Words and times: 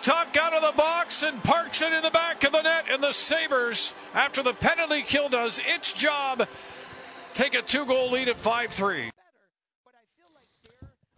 Tuch 0.00 0.36
out 0.36 0.52
of 0.52 0.62
the 0.62 0.76
box 0.76 1.22
and 1.22 1.42
parks 1.42 1.82
it 1.82 1.92
in 1.92 2.02
the 2.02 2.10
back 2.10 2.44
of 2.44 2.52
the 2.52 2.62
net, 2.62 2.86
and 2.90 3.02
the 3.02 3.12
Sabres, 3.12 3.94
after 4.14 4.42
the 4.42 4.54
penalty 4.54 5.02
kill 5.02 5.28
does 5.28 5.60
its 5.64 5.92
job, 5.92 6.46
take 7.34 7.54
a 7.54 7.62
two-goal 7.62 8.10
lead 8.10 8.28
at 8.28 8.36
5-3. 8.36 9.10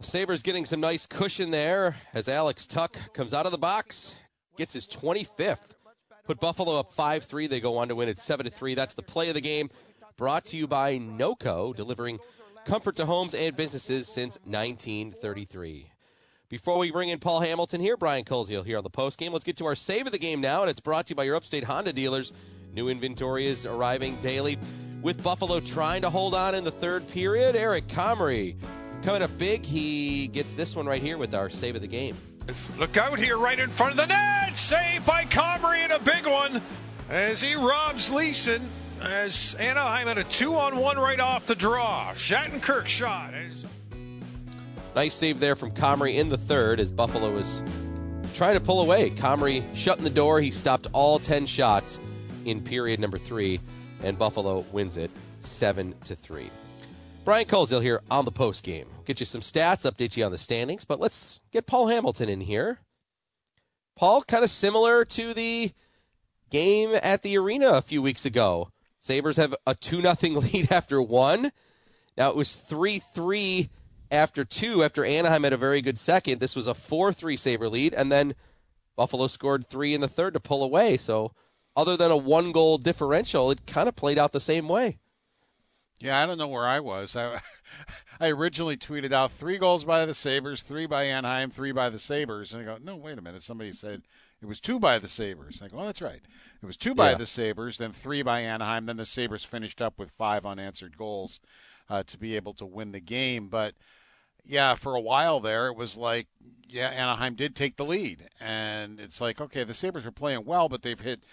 Sabres 0.01 0.41
getting 0.41 0.65
some 0.65 0.79
nice 0.79 1.05
cushion 1.05 1.51
there 1.51 1.95
as 2.13 2.27
Alex 2.27 2.65
Tuch 2.65 2.95
comes 3.13 3.33
out 3.33 3.45
of 3.45 3.51
the 3.51 3.57
box, 3.57 4.15
gets 4.57 4.73
his 4.73 4.87
25th. 4.87 5.75
Put 6.23 6.39
Buffalo 6.39 6.79
up 6.79 6.91
5 6.91 7.23
3. 7.23 7.47
They 7.47 7.59
go 7.59 7.77
on 7.77 7.87
to 7.87 7.95
win 7.95 8.09
it 8.09 8.19
7 8.19 8.49
3. 8.49 8.75
That's 8.75 8.93
the 8.93 9.03
play 9.03 9.29
of 9.29 9.35
the 9.35 9.41
game. 9.41 9.69
Brought 10.17 10.45
to 10.45 10.57
you 10.57 10.67
by 10.67 10.97
NOCO, 10.97 11.75
delivering 11.75 12.19
comfort 12.65 12.95
to 12.97 13.05
homes 13.05 13.33
and 13.33 13.55
businesses 13.55 14.07
since 14.07 14.37
1933. 14.45 15.90
Before 16.51 16.77
we 16.77 16.91
bring 16.91 17.07
in 17.07 17.17
Paul 17.17 17.39
Hamilton 17.39 17.79
here, 17.79 17.95
Brian 17.95 18.25
Koziol 18.25 18.65
here 18.65 18.77
on 18.77 18.83
the 18.83 18.89
post 18.89 19.17
game. 19.17 19.31
Let's 19.31 19.45
get 19.45 19.55
to 19.55 19.65
our 19.67 19.73
save 19.73 20.05
of 20.07 20.11
the 20.11 20.19
game 20.19 20.41
now, 20.41 20.59
and 20.59 20.69
it's 20.69 20.81
brought 20.81 21.05
to 21.05 21.11
you 21.11 21.15
by 21.15 21.23
your 21.23 21.37
upstate 21.37 21.63
Honda 21.63 21.93
dealers. 21.93 22.33
New 22.73 22.89
inventory 22.89 23.47
is 23.47 23.65
arriving 23.65 24.17
daily. 24.17 24.59
With 25.01 25.23
Buffalo 25.23 25.61
trying 25.61 26.01
to 26.01 26.09
hold 26.09 26.35
on 26.35 26.53
in 26.53 26.65
the 26.65 26.71
third 26.71 27.07
period, 27.07 27.55
Eric 27.55 27.87
Comrie 27.87 28.57
coming 29.01 29.21
up 29.21 29.35
big. 29.37 29.65
He 29.65 30.27
gets 30.27 30.51
this 30.51 30.75
one 30.75 30.85
right 30.85 31.01
here 31.01 31.17
with 31.17 31.33
our 31.33 31.49
save 31.49 31.77
of 31.77 31.81
the 31.81 31.87
game. 31.87 32.17
Look 32.77 32.97
out 32.97 33.17
here, 33.17 33.37
right 33.37 33.57
in 33.57 33.69
front 33.69 33.93
of 33.93 33.97
the 33.97 34.07
net. 34.07 34.53
Save 34.53 35.05
by 35.05 35.23
Comrie 35.23 35.77
and 35.77 35.93
a 35.93 35.99
big 35.99 36.27
one 36.27 36.61
as 37.09 37.41
he 37.41 37.55
robs 37.55 38.09
Leason. 38.09 38.61
As 39.01 39.55
Anaheim 39.57 40.07
had 40.07 40.17
a 40.17 40.25
two-on-one 40.25 40.99
right 40.99 41.21
off 41.21 41.45
the 41.45 41.55
draw. 41.55 42.11
Shattenkirk 42.11 42.87
shot. 42.87 43.33
As- 43.33 43.65
Nice 44.93 45.13
save 45.13 45.39
there 45.39 45.55
from 45.55 45.71
Comrie 45.71 46.15
in 46.15 46.27
the 46.27 46.37
third 46.37 46.79
as 46.79 46.91
Buffalo 46.91 47.31
was 47.31 47.63
trying 48.33 48.55
to 48.55 48.59
pull 48.59 48.81
away. 48.81 49.09
Comrie 49.09 49.63
shutting 49.73 50.03
the 50.03 50.09
door. 50.09 50.41
He 50.41 50.51
stopped 50.51 50.87
all 50.91 51.17
10 51.17 51.45
shots 51.45 51.97
in 52.43 52.61
period 52.61 52.99
number 52.99 53.17
three, 53.17 53.61
and 54.03 54.17
Buffalo 54.17 54.65
wins 54.71 54.97
it 54.97 55.09
7 55.39 55.95
to 56.03 56.15
3. 56.15 56.49
Brian 57.23 57.45
Koziol 57.45 57.81
here 57.81 58.01
on 58.09 58.25
the 58.25 58.31
post 58.31 58.65
game. 58.65 58.87
Get 59.05 59.19
you 59.19 59.25
some 59.25 59.41
stats, 59.41 59.89
update 59.89 60.17
you 60.17 60.25
on 60.25 60.31
the 60.31 60.37
standings, 60.37 60.83
but 60.83 60.99
let's 60.99 61.39
get 61.51 61.67
Paul 61.67 61.87
Hamilton 61.87 62.27
in 62.27 62.41
here. 62.41 62.79
Paul, 63.95 64.23
kind 64.23 64.43
of 64.43 64.49
similar 64.49 65.05
to 65.05 65.33
the 65.33 65.71
game 66.49 66.97
at 67.01 67.21
the 67.21 67.37
arena 67.37 67.69
a 67.73 67.81
few 67.81 68.01
weeks 68.01 68.25
ago. 68.25 68.71
Sabres 68.99 69.37
have 69.37 69.55
a 69.65 69.73
2 69.73 70.01
0 70.01 70.13
lead 70.41 70.71
after 70.71 71.01
one. 71.01 71.51
Now 72.17 72.29
it 72.29 72.35
was 72.35 72.55
3 72.55 72.99
3 72.99 73.69
after 74.11 74.43
two, 74.45 74.83
after 74.83 75.03
Anaheim 75.03 75.43
had 75.43 75.53
a 75.53 75.57
very 75.57 75.81
good 75.81 75.97
second. 75.97 76.39
This 76.39 76.55
was 76.55 76.67
a 76.67 76.73
4 76.75 77.11
3 77.13 77.37
Sabre 77.37 77.69
lead, 77.69 77.93
and 77.93 78.11
then 78.11 78.35
Buffalo 78.95 79.27
scored 79.27 79.65
three 79.65 79.93
in 79.93 80.01
the 80.01 80.07
third 80.07 80.33
to 80.33 80.39
pull 80.39 80.61
away. 80.63 80.97
So, 80.97 81.31
other 81.75 81.95
than 81.95 82.11
a 82.11 82.17
one 82.17 82.51
goal 82.51 82.77
differential, 82.77 83.49
it 83.49 83.65
kind 83.65 83.87
of 83.87 83.95
played 83.95 84.19
out 84.19 84.33
the 84.33 84.39
same 84.41 84.67
way. 84.67 84.99
Yeah, 86.01 86.21
I 86.21 86.25
don't 86.25 86.37
know 86.39 86.47
where 86.47 86.67
I 86.67 86.79
was. 86.79 87.15
I, 87.15 87.39
I 88.19 88.29
originally 88.29 88.75
tweeted 88.75 89.13
out 89.13 89.31
three 89.31 89.57
goals 89.57 89.85
by 89.85 90.05
the 90.05 90.13
Sabres, 90.15 90.63
three 90.63 90.87
by 90.87 91.03
Anaheim, 91.03 91.51
three 91.51 91.71
by 91.71 91.89
the 91.89 91.99
Sabres. 91.99 92.53
And 92.53 92.63
I 92.63 92.65
go, 92.65 92.77
no, 92.83 92.95
wait 92.95 93.17
a 93.19 93.21
minute. 93.21 93.43
Somebody 93.43 93.71
said 93.71 94.01
it 94.41 94.47
was 94.47 94.59
two 94.59 94.79
by 94.79 94.97
the 94.99 95.07
Sabres. 95.07 95.61
I 95.63 95.67
go, 95.67 95.77
oh, 95.79 95.85
that's 95.85 96.01
right. 96.01 96.21
It 96.61 96.65
was 96.65 96.75
two 96.75 96.95
by 96.95 97.11
Yeah. 97.11 97.17
the 97.17 97.27
Sabres, 97.27 97.77
then 97.77 97.91
three 97.93 98.23
by 98.23 98.41
Anaheim. 98.41 98.87
Then 98.87 98.97
the 98.97 99.05
Sabres 99.05 99.45
finished 99.45 99.79
up 99.81 99.99
with 99.99 100.09
five 100.09 100.43
unanswered 100.45 100.97
goals 100.97 101.39
uh, 101.87 102.01
to 102.07 102.17
be 102.17 102.35
able 102.35 102.55
to 102.55 102.65
win 102.65 102.91
the 102.93 102.99
game. 102.99 103.47
But 103.47 103.75
yeah, 104.45 104.75
for 104.75 104.95
a 104.95 105.01
while 105.01 105.39
there, 105.39 105.67
it 105.67 105.75
was 105.75 105.95
like, 105.95 106.27
yeah, 106.67 106.89
Anaheim 106.89 107.35
did 107.35 107.55
take 107.55 107.75
the 107.75 107.85
lead. 107.85 108.29
And 108.39 108.99
it's 108.99 109.21
like, 109.21 109.41
okay, 109.41 109.63
the 109.63 109.73
Sabres 109.73 110.05
are 110.05 110.11
playing 110.11 110.45
well, 110.45 110.69
but 110.69 110.81
they've 110.81 110.99
hit 110.99 111.23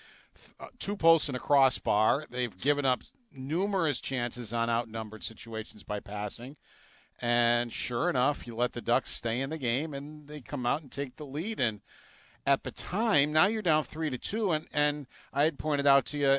uh, 0.61 0.67
two 0.79 0.97
posts 0.97 1.29
and 1.29 1.37
a 1.37 1.41
crossbar. 1.41 2.25
They've 2.29 2.57
given 2.57 2.85
up 2.85 3.03
numerous 3.33 4.01
chances 4.01 4.53
on 4.53 4.71
outnumbered 4.71 5.25
situations 5.25 5.83
by 5.83 6.01
passing. 6.01 6.57
And 7.21 7.73
sure 7.73 8.09
enough, 8.09 8.47
you 8.47 8.55
let 8.55 8.73
the 8.73 8.81
Ducks 8.81 9.11
stay 9.11 9.41
in 9.41 9.51
the 9.51 9.59
game, 9.59 9.93
and 9.93 10.29
they 10.29 10.41
come 10.41 10.65
out 10.65 10.83
and 10.83 10.93
take 10.93 11.17
the 11.17 11.27
lead. 11.27 11.59
And 11.59 11.81
at 12.47 12.63
the 12.63 12.71
time, 12.71 13.33
now 13.33 13.47
you're 13.47 13.63
down 13.63 13.85
three 13.85 14.11
to 14.11 14.19
two, 14.19 14.53
and 14.53 14.67
and 14.73 15.07
I 15.33 15.45
had 15.45 15.59
pointed 15.59 15.87
out 15.87 16.07
to 16.07 16.19
you 16.19 16.39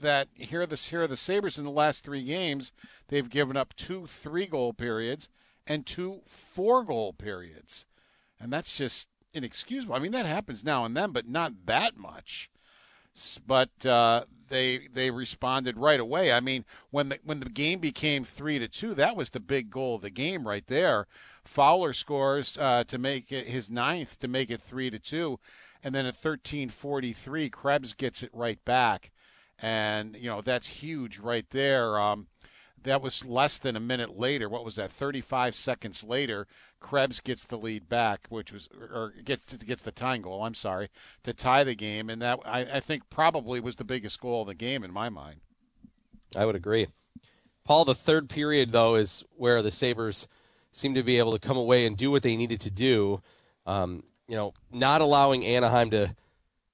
that 0.00 0.28
here 0.32 0.62
are 0.62 0.66
the 0.66 0.76
here 0.76 1.02
are 1.02 1.06
the 1.06 1.16
Sabres 1.16 1.58
in 1.58 1.64
the 1.64 1.70
last 1.70 2.02
three 2.02 2.24
games. 2.24 2.72
They've 3.08 3.28
given 3.28 3.58
up 3.58 3.74
two 3.74 4.06
three 4.06 4.46
goal 4.46 4.72
periods 4.72 5.28
and 5.70 5.86
two 5.86 6.20
four 6.26 6.82
goal 6.82 7.12
periods, 7.12 7.86
and 8.40 8.52
that's 8.52 8.76
just 8.76 9.06
inexcusable. 9.32 9.94
I 9.94 10.00
mean, 10.00 10.10
that 10.10 10.26
happens 10.26 10.64
now 10.64 10.84
and 10.84 10.96
then, 10.96 11.12
but 11.12 11.28
not 11.28 11.64
that 11.66 11.96
much. 11.96 12.50
But 13.46 13.86
uh, 13.86 14.24
they 14.48 14.88
they 14.92 15.12
responded 15.12 15.78
right 15.78 16.00
away. 16.00 16.32
I 16.32 16.40
mean, 16.40 16.64
when 16.90 17.10
the 17.10 17.20
when 17.22 17.38
the 17.38 17.48
game 17.48 17.78
became 17.78 18.24
three 18.24 18.58
to 18.58 18.66
two, 18.66 18.94
that 18.94 19.14
was 19.14 19.30
the 19.30 19.38
big 19.38 19.70
goal 19.70 19.94
of 19.94 20.02
the 20.02 20.10
game 20.10 20.48
right 20.48 20.66
there. 20.66 21.06
Fowler 21.44 21.92
scores 21.92 22.58
uh, 22.58 22.82
to 22.84 22.98
make 22.98 23.30
it 23.30 23.46
his 23.46 23.70
ninth 23.70 24.18
to 24.18 24.28
make 24.28 24.50
it 24.50 24.60
three 24.60 24.90
to 24.90 24.98
two, 24.98 25.38
and 25.84 25.94
then 25.94 26.04
at 26.04 26.16
thirteen 26.16 26.68
forty 26.68 27.12
three, 27.12 27.48
Krebs 27.48 27.94
gets 27.94 28.24
it 28.24 28.30
right 28.32 28.64
back, 28.64 29.12
and 29.60 30.16
you 30.16 30.28
know 30.28 30.40
that's 30.40 30.66
huge 30.66 31.18
right 31.18 31.48
there. 31.50 31.98
Um, 32.00 32.26
that 32.84 33.02
was 33.02 33.24
less 33.24 33.58
than 33.58 33.76
a 33.76 33.80
minute 33.80 34.18
later. 34.18 34.48
What 34.48 34.64
was 34.64 34.76
that? 34.76 34.90
35 34.90 35.54
seconds 35.54 36.02
later, 36.02 36.46
Krebs 36.80 37.20
gets 37.20 37.44
the 37.44 37.58
lead 37.58 37.88
back, 37.88 38.26
which 38.28 38.52
was 38.52 38.68
or 38.72 39.12
gets 39.24 39.54
gets 39.54 39.82
the 39.82 39.92
tying 39.92 40.22
goal. 40.22 40.42
I'm 40.42 40.54
sorry 40.54 40.88
to 41.24 41.32
tie 41.32 41.64
the 41.64 41.74
game, 41.74 42.08
and 42.08 42.22
that 42.22 42.40
I, 42.44 42.60
I 42.60 42.80
think 42.80 43.10
probably 43.10 43.60
was 43.60 43.76
the 43.76 43.84
biggest 43.84 44.20
goal 44.20 44.42
of 44.42 44.48
the 44.48 44.54
game 44.54 44.82
in 44.82 44.92
my 44.92 45.08
mind. 45.08 45.40
I 46.36 46.46
would 46.46 46.54
agree. 46.54 46.88
Paul, 47.64 47.84
the 47.84 47.94
third 47.94 48.28
period, 48.28 48.72
though, 48.72 48.94
is 48.94 49.24
where 49.36 49.62
the 49.62 49.70
Sabres 49.70 50.26
seem 50.72 50.94
to 50.94 51.02
be 51.02 51.18
able 51.18 51.32
to 51.32 51.38
come 51.38 51.56
away 51.56 51.86
and 51.86 51.96
do 51.96 52.10
what 52.10 52.22
they 52.22 52.36
needed 52.36 52.60
to 52.62 52.70
do. 52.70 53.20
Um, 53.66 54.04
you 54.26 54.36
know, 54.36 54.54
not 54.72 55.00
allowing 55.00 55.44
Anaheim 55.44 55.90
to, 55.90 56.14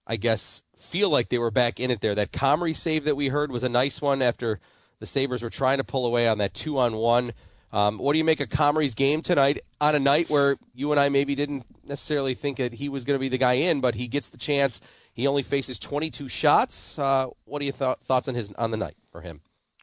I 0.06 0.17
guess, 0.17 0.62
feel 0.77 1.11
like 1.11 1.28
they 1.28 1.38
were 1.38 1.50
back 1.50 1.81
in 1.81 1.91
it 1.91 2.00
there. 2.00 2.15
That 2.15 2.33
Comrie 2.33 2.77
save 2.77 3.05
that 3.05 3.17
we 3.17 3.28
heard 3.28 3.50
was 3.50 3.65
a 3.65 3.69
nice 3.69 4.00
one 4.00 4.23
after 4.23 4.61
the 5.00 5.06
Sabres 5.06 5.43
were 5.43 5.50
trying 5.50 5.78
to 5.78 5.84
pull 5.84 6.06
away 6.06 6.28
on 6.28 6.38
that 6.38 6.54
two 6.54 6.78
on 6.78 6.96
one. 6.96 7.32
Um, 7.72 7.98
what 7.98 8.12
do 8.12 8.19
you 8.19 8.25
make 8.25 8.40
of 8.40 8.48
Comrie's 8.48 8.94
game 8.94 9.20
tonight 9.22 9.60
on 9.81 9.94
a 9.94 9.98
night 9.98 10.31
where 10.31 10.56
you 10.75 10.93
and 10.93 11.00
I 11.00 11.08
maybe 11.08 11.34
didn't 11.34 11.64
necessarily 11.84 12.34
think 12.34 12.58
that 12.58 12.75
he 12.75 12.88
was 12.88 13.04
going 13.04 13.16
to 13.16 13.20
be 13.20 13.28
the 13.28 13.38
guy 13.38 13.54
in, 13.54 13.81
but 13.81 13.96
he 13.96 14.08
gets 14.08 14.31
the 14.31 14.38
chance. 14.38 14.81
He 15.12 15.26
only 15.26 15.43
faces 15.43 15.78
22 15.78 16.28
shots. 16.28 16.98
Uh, 16.98 17.26
what 17.44 17.60
are 17.60 17.64
your 17.64 17.75
th- 17.75 17.98
thoughts 17.98 18.28
on 18.28 18.34
his 18.34 18.52
on 18.54 18.70
the 18.70 18.76
night 18.76 18.96
for 19.10 19.20
him? 19.20 19.40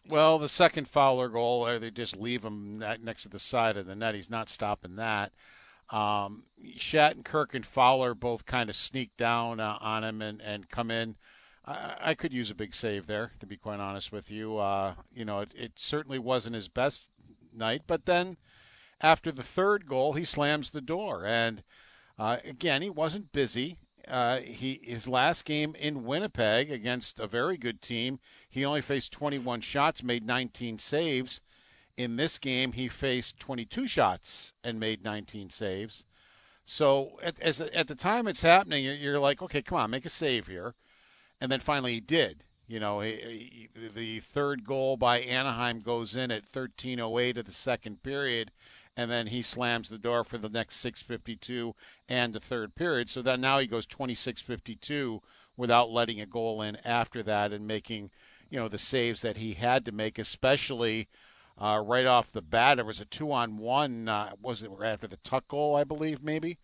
Well, 0.08 0.38
the 0.38 0.50
second 0.50 0.88
Fowler 0.88 1.30
goal, 1.30 1.66
uh, 1.66 1.80
they 1.80 1.92
just 1.92 2.18
leave 2.18 2.44
him 2.44 2.84
next 3.02 3.24
to 3.24 3.30
the 3.30 3.40
side 3.40 3.78
of 3.78 3.86
the 3.86 3.96
net. 3.96 4.16
He's 4.16 4.30
not 4.30 4.50
stopping 4.50 4.96
that. 4.98 5.32
Um, 5.90 6.44
Shattenkirk 6.78 7.54
and 7.54 7.66
Fowler 7.66 8.14
both 8.14 8.46
kind 8.46 8.70
of 8.70 8.76
sneak 8.76 9.16
down 9.18 9.60
uh, 9.60 9.78
on 9.80 10.04
him 10.04 10.22
and, 10.22 10.42
and 10.42 10.70
come 10.70 10.90
in. 10.90 11.16
I, 11.66 12.14
could 12.14 12.34
use 12.34 12.52
a 12.52 12.56
big 12.56 12.74
save 12.76 13.08
there, 13.08 13.32
to 13.40 13.46
be 13.46 13.56
quite 13.56 13.80
honest 13.80 14.12
with 14.12 14.30
you. 14.30 14.58
Uh, 14.58 14.96
you 15.14 15.24
know, 15.24 15.40
it, 15.40 15.54
it 15.56 15.72
certainly 15.78 16.20
wasn't 16.20 16.56
his 16.56 16.68
best 16.68 17.10
night, 17.54 17.84
but 17.88 18.06
then 18.06 18.36
after 19.00 19.32
the 19.32 19.44
third 19.44 19.88
goal, 19.88 20.14
he 20.14 20.26
slams 20.26 20.72
the 20.72 20.82
door. 20.82 21.26
And 21.26 21.64
uh, 22.20 22.38
again, 22.44 22.82
he 22.82 22.90
wasn't 22.90 23.32
busy. 23.32 23.78
uh, 24.08 24.40
he 24.40 24.82
his 24.84 25.08
last 25.08 25.46
game 25.46 25.76
in 25.76 26.04
Winnipeg 26.04 26.70
against 26.70 27.20
a 27.20 27.28
very 27.28 27.58
good 27.58 27.82
team, 27.82 28.20
he 28.50 28.66
only 28.66 28.82
faced 28.82 29.12
21 29.14 29.62
shots, 29.62 30.04
made 30.04 30.26
19 30.26 30.80
saves. 30.80 31.42
In 31.96 32.16
this 32.16 32.40
game, 32.40 32.74
he 32.74 32.88
faced 32.88 33.40
22 33.40 33.88
shots 33.88 34.52
and 34.64 34.80
made 34.80 35.04
19 35.04 35.50
saves. 35.52 36.06
So 36.66 37.20
at, 37.22 37.40
as, 37.40 37.62
at 37.62 37.88
the 37.88 37.96
time 37.96 38.28
it's 38.28 38.42
happening, 38.42 38.84
you're 38.84 39.20
like, 39.20 39.42
okay, 39.42 39.62
come 39.62 39.78
on, 39.78 39.92
make 39.92 40.06
a 40.06 40.10
save 40.10 40.48
here. 40.48 40.74
And 41.44 41.52
then 41.52 41.60
finally 41.60 41.96
he 41.96 42.00
did. 42.00 42.46
You 42.70 42.80
know, 42.80 43.02
he, 43.02 43.68
he, 43.76 43.90
the 43.90 44.22
third 44.22 44.64
goal 44.64 44.96
by 44.96 45.20
Anaheim 45.20 45.82
goes 45.82 46.16
in 46.16 46.32
at 46.32 46.50
13:08 46.50 47.38
of 47.38 47.44
the 47.44 47.52
second 47.52 48.02
period, 48.02 48.54
and 48.96 49.12
then 49.12 49.28
he 49.28 49.42
slams 49.42 49.90
the 49.90 49.98
door 49.98 50.24
for 50.24 50.38
the 50.38 50.48
next 50.48 50.78
6:52 50.78 51.74
and 52.08 52.32
the 52.32 52.40
third 52.40 52.76
period. 52.76 53.10
So 53.10 53.22
that 53.24 53.42
now 53.42 53.60
he 53.60 53.68
goes 53.68 53.86
26:52 53.86 55.20
without 55.58 55.92
letting 55.92 56.22
a 56.22 56.26
goal 56.26 56.62
in 56.62 56.78
after 56.78 57.22
that 57.24 57.52
and 57.52 57.68
making, 57.68 58.12
you 58.50 58.58
know, 58.58 58.70
the 58.70 58.78
saves 58.78 59.22
that 59.22 59.36
he 59.36 59.56
had 59.56 59.84
to 59.84 59.92
make, 59.92 60.18
especially 60.18 61.10
uh, 61.58 61.84
right 61.86 62.06
off 62.06 62.32
the 62.32 62.42
bat. 62.42 62.78
There 62.78 62.86
was 62.86 63.02
a 63.02 63.06
two-on-one. 63.06 64.08
Uh, 64.08 64.32
was 64.42 64.64
it 64.64 64.72
after 64.82 65.08
the 65.08 65.18
Tuch 65.18 65.50
goal, 65.50 65.76
I 65.76 65.84
believe, 65.84 66.24
maybe? 66.24 66.58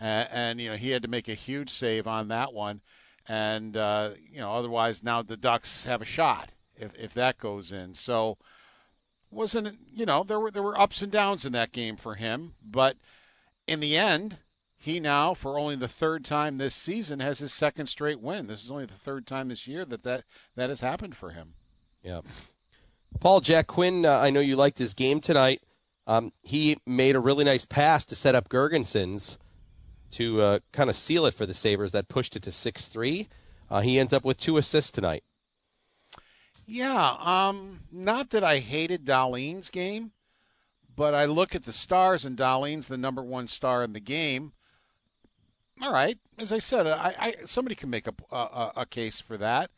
Uh, 0.00 0.24
and 0.30 0.62
you 0.62 0.70
know 0.70 0.76
he 0.76 0.90
had 0.90 1.02
to 1.02 1.08
make 1.08 1.28
a 1.28 1.34
huge 1.34 1.68
save 1.68 2.06
on 2.06 2.28
that 2.28 2.54
one, 2.54 2.80
and 3.28 3.76
uh, 3.76 4.10
you 4.30 4.40
know 4.40 4.52
otherwise 4.52 5.02
now 5.02 5.22
the 5.22 5.36
Ducks 5.36 5.84
have 5.84 6.02
a 6.02 6.06
shot 6.06 6.50
if 6.76 6.92
if 6.98 7.14
that 7.14 7.38
goes 7.38 7.72
in. 7.72 7.94
So 7.94 8.38
wasn't 9.30 9.78
you 9.92 10.06
know 10.06 10.22
there 10.22 10.40
were 10.40 10.50
there 10.50 10.62
were 10.62 10.80
ups 10.80 11.02
and 11.02 11.12
downs 11.12 11.44
in 11.44 11.52
that 11.52 11.72
game 11.72 11.96
for 11.96 12.14
him, 12.14 12.54
but 12.64 12.96
in 13.66 13.80
the 13.80 13.96
end. 13.96 14.38
He 14.76 15.00
now, 15.00 15.32
for 15.32 15.58
only 15.58 15.76
the 15.76 15.88
third 15.88 16.26
time 16.26 16.58
this 16.58 16.74
season, 16.74 17.20
has 17.20 17.38
his 17.38 17.54
second 17.54 17.86
straight 17.86 18.20
win. 18.20 18.48
This 18.48 18.62
is 18.62 18.70
only 18.70 18.84
the 18.84 18.92
third 18.92 19.26
time 19.26 19.48
this 19.48 19.66
year 19.66 19.86
that 19.86 20.02
that, 20.02 20.24
that 20.56 20.68
has 20.68 20.82
happened 20.82 21.16
for 21.16 21.30
him. 21.30 21.54
Yeah. 22.02 22.20
Paul 23.18 23.40
Jack 23.40 23.66
Quinn, 23.66 24.04
uh, 24.04 24.18
I 24.18 24.28
know 24.28 24.40
you 24.40 24.56
liked 24.56 24.78
his 24.78 24.92
game 24.92 25.20
tonight. 25.20 25.62
Um, 26.06 26.32
he 26.42 26.76
made 26.84 27.16
a 27.16 27.20
really 27.20 27.44
nice 27.44 27.64
pass 27.64 28.04
to 28.06 28.14
set 28.14 28.34
up 28.34 28.50
Girgensons 28.50 29.38
to 30.14 30.40
uh, 30.40 30.58
kind 30.72 30.90
of 30.90 30.96
seal 30.96 31.26
it 31.26 31.34
for 31.34 31.46
the 31.46 31.54
Sabres. 31.54 31.92
That 31.92 32.08
pushed 32.08 32.36
it 32.36 32.42
to 32.42 32.52
6 32.52 32.88
3. 32.88 33.28
Uh, 33.70 33.80
he 33.80 33.98
ends 33.98 34.12
up 34.12 34.24
with 34.24 34.38
two 34.38 34.56
assists 34.56 34.92
tonight. 34.92 35.24
Yeah, 36.66 37.16
um, 37.20 37.80
not 37.92 38.30
that 38.30 38.42
I 38.42 38.58
hated 38.58 39.04
Dahlin's 39.04 39.68
game, 39.68 40.12
but 40.96 41.14
I 41.14 41.26
look 41.26 41.54
at 41.54 41.64
the 41.64 41.72
stars, 41.72 42.24
and 42.24 42.36
Dahlin's 42.36 42.88
the 42.88 42.96
number 42.96 43.22
one 43.22 43.48
star 43.48 43.82
in 43.84 43.92
the 43.92 44.00
game. 44.00 44.52
All 45.82 45.92
right, 45.92 46.18
as 46.38 46.52
I 46.52 46.60
said, 46.60 46.86
I, 46.86 47.14
I 47.18 47.34
somebody 47.44 47.74
can 47.74 47.90
make 47.90 48.06
a, 48.06 48.14
a, 48.30 48.72
a 48.76 48.86
case 48.86 49.20
for 49.20 49.36
that, 49.36 49.70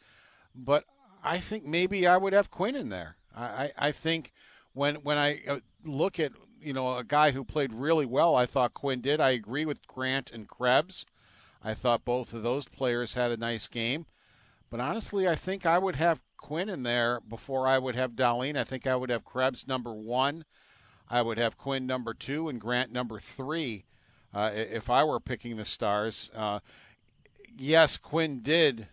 but 0.54 0.84
I 1.24 1.38
think 1.38 1.64
maybe 1.64 2.06
I 2.06 2.18
would 2.18 2.32
have 2.32 2.50
Quinn 2.50 2.76
in 2.76 2.90
there. 2.90 3.16
I, 3.34 3.72
I 3.76 3.92
think 3.92 4.32
when 4.72 4.96
when 4.96 5.18
I 5.18 5.40
uh, 5.48 5.58
look 5.84 6.20
at 6.20 6.32
you 6.66 6.72
know 6.72 6.98
a 6.98 7.04
guy 7.04 7.30
who 7.30 7.44
played 7.44 7.72
really 7.72 8.06
well, 8.06 8.34
I 8.34 8.44
thought 8.44 8.74
Quinn 8.74 9.00
did. 9.00 9.20
I 9.20 9.30
agree 9.30 9.64
with 9.64 9.86
Grant 9.86 10.32
and 10.32 10.48
Krebs. 10.48 11.06
I 11.62 11.74
thought 11.74 12.04
both 12.04 12.34
of 12.34 12.42
those 12.42 12.66
players 12.66 13.14
had 13.14 13.30
a 13.30 13.36
nice 13.36 13.68
game, 13.68 14.06
but 14.68 14.80
honestly, 14.80 15.28
I 15.28 15.36
think 15.36 15.64
I 15.64 15.78
would 15.78 15.94
have 15.94 16.20
Quinn 16.36 16.68
in 16.68 16.82
there 16.82 17.20
before 17.20 17.68
I 17.68 17.78
would 17.78 17.94
have 17.94 18.12
Dahlin. 18.12 18.56
I 18.56 18.64
think 18.64 18.84
I 18.84 18.96
would 18.96 19.10
have 19.10 19.24
Krebs 19.24 19.66
number 19.68 19.92
one. 19.92 20.44
I 21.08 21.22
would 21.22 21.38
have 21.38 21.56
Quinn 21.56 21.86
number 21.86 22.12
two 22.12 22.48
and 22.48 22.60
Grant 22.60 22.90
number 22.90 23.20
three. 23.20 23.84
Uh, 24.34 24.50
if 24.52 24.90
I 24.90 25.04
were 25.04 25.20
picking 25.20 25.56
the 25.56 25.64
stars, 25.64 26.32
uh, 26.34 26.58
yes, 27.56 27.96
Quinn 27.96 28.40
did 28.42 28.88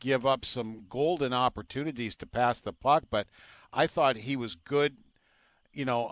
give 0.00 0.24
up 0.24 0.46
some 0.46 0.86
golden 0.88 1.34
opportunities 1.34 2.16
to 2.16 2.26
pass 2.26 2.60
the 2.60 2.72
puck, 2.72 3.04
but 3.10 3.26
I 3.70 3.86
thought 3.86 4.16
he 4.16 4.34
was 4.34 4.54
good. 4.54 4.96
You 5.74 5.84
know, 5.84 6.08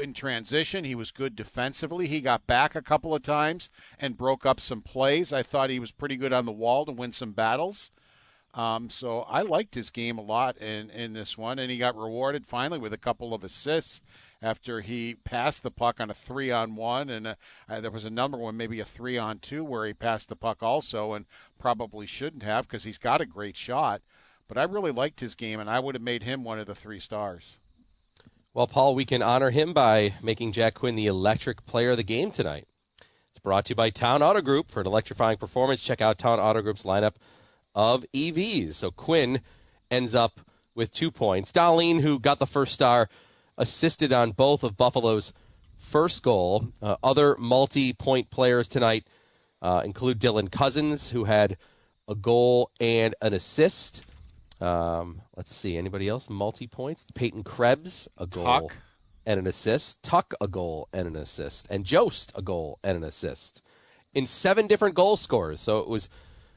in 0.00 0.14
transition, 0.14 0.84
he 0.84 0.94
was 0.94 1.10
good 1.10 1.36
defensively. 1.36 2.06
He 2.06 2.20
got 2.20 2.46
back 2.46 2.74
a 2.74 2.82
couple 2.82 3.14
of 3.14 3.22
times 3.22 3.70
and 3.98 4.16
broke 4.16 4.44
up 4.46 4.60
some 4.60 4.80
plays. 4.82 5.32
I 5.32 5.42
thought 5.42 5.70
he 5.70 5.78
was 5.78 5.92
pretty 5.92 6.16
good 6.16 6.32
on 6.32 6.46
the 6.46 6.52
wall 6.52 6.84
to 6.84 6.92
win 6.92 7.12
some 7.12 7.32
battles. 7.32 7.90
Um, 8.54 8.88
so 8.88 9.22
I 9.22 9.42
liked 9.42 9.74
his 9.74 9.90
game 9.90 10.16
a 10.16 10.22
lot 10.22 10.56
in, 10.58 10.88
in 10.90 11.12
this 11.12 11.36
one, 11.36 11.58
and 11.58 11.70
he 11.70 11.78
got 11.78 11.96
rewarded 11.96 12.46
finally 12.46 12.78
with 12.78 12.92
a 12.92 12.98
couple 12.98 13.34
of 13.34 13.42
assists 13.42 14.00
after 14.40 14.80
he 14.80 15.14
passed 15.14 15.62
the 15.62 15.72
puck 15.72 15.98
on 15.98 16.10
a 16.10 16.14
three 16.14 16.52
on 16.52 16.76
one, 16.76 17.10
and 17.10 17.26
uh, 17.26 17.34
uh, 17.68 17.80
there 17.80 17.90
was 17.90 18.04
another 18.04 18.36
one, 18.36 18.56
maybe 18.56 18.78
a 18.78 18.84
three 18.84 19.18
on 19.18 19.40
two, 19.40 19.64
where 19.64 19.86
he 19.86 19.92
passed 19.92 20.28
the 20.28 20.36
puck 20.36 20.62
also, 20.62 21.14
and 21.14 21.24
probably 21.58 22.06
shouldn't 22.06 22.42
have 22.44 22.68
because 22.68 22.84
he's 22.84 22.98
got 22.98 23.20
a 23.20 23.26
great 23.26 23.56
shot. 23.56 24.02
But 24.46 24.58
I 24.58 24.64
really 24.64 24.92
liked 24.92 25.20
his 25.20 25.34
game, 25.34 25.58
and 25.58 25.68
I 25.68 25.80
would 25.80 25.96
have 25.96 26.02
made 26.02 26.22
him 26.22 26.44
one 26.44 26.58
of 26.60 26.66
the 26.66 26.74
three 26.74 27.00
stars. 27.00 27.56
Well, 28.54 28.68
Paul, 28.68 28.94
we 28.94 29.04
can 29.04 29.20
honor 29.20 29.50
him 29.50 29.72
by 29.72 30.14
making 30.22 30.52
Jack 30.52 30.74
Quinn 30.74 30.94
the 30.94 31.08
electric 31.08 31.66
player 31.66 31.90
of 31.90 31.96
the 31.96 32.04
game 32.04 32.30
tonight. 32.30 32.68
It's 33.30 33.40
brought 33.40 33.64
to 33.64 33.70
you 33.70 33.74
by 33.74 33.90
Town 33.90 34.22
Auto 34.22 34.40
Group. 34.42 34.70
For 34.70 34.80
an 34.80 34.86
electrifying 34.86 35.38
performance, 35.38 35.80
check 35.82 36.00
out 36.00 36.18
Town 36.18 36.38
Auto 36.38 36.62
Group's 36.62 36.84
lineup 36.84 37.14
of 37.74 38.04
EVs. 38.14 38.74
So 38.74 38.92
Quinn 38.92 39.40
ends 39.90 40.14
up 40.14 40.40
with 40.72 40.92
two 40.92 41.10
points. 41.10 41.50
Dahlin, 41.50 42.00
who 42.00 42.20
got 42.20 42.38
the 42.38 42.46
first 42.46 42.72
star, 42.72 43.08
assisted 43.58 44.12
on 44.12 44.30
both 44.30 44.62
of 44.62 44.76
Buffalo's 44.76 45.32
first 45.76 46.22
goal. 46.22 46.68
Uh, 46.80 46.94
other 47.02 47.34
multi 47.40 47.92
point 47.92 48.30
players 48.30 48.68
tonight 48.68 49.08
uh, 49.62 49.82
include 49.84 50.20
Dylan 50.20 50.48
Cozens, 50.48 51.10
who 51.10 51.24
had 51.24 51.56
a 52.06 52.14
goal 52.14 52.70
and 52.78 53.16
an 53.20 53.34
assist. 53.34 54.06
Um, 54.64 55.20
let's 55.36 55.54
see. 55.54 55.76
Anybody 55.76 56.08
else? 56.08 56.30
Multi 56.30 56.66
points. 56.66 57.04
Peyton 57.14 57.44
Krebs, 57.44 58.08
a 58.16 58.26
goal 58.26 58.68
Tuch. 58.68 58.76
and 59.26 59.38
an 59.38 59.46
assist. 59.46 60.02
Tuch, 60.02 60.32
a 60.40 60.48
goal 60.48 60.88
and 60.92 61.06
an 61.06 61.16
assist. 61.16 61.66
And 61.70 61.84
Jost, 61.84 62.32
a 62.34 62.42
goal 62.42 62.78
and 62.82 62.96
an 62.96 63.04
assist. 63.04 63.62
In 64.14 64.26
seven 64.26 64.66
different 64.66 64.94
goal 64.94 65.16
scores. 65.16 65.60
So 65.60 65.78
it 65.78 65.88
was 65.88 66.08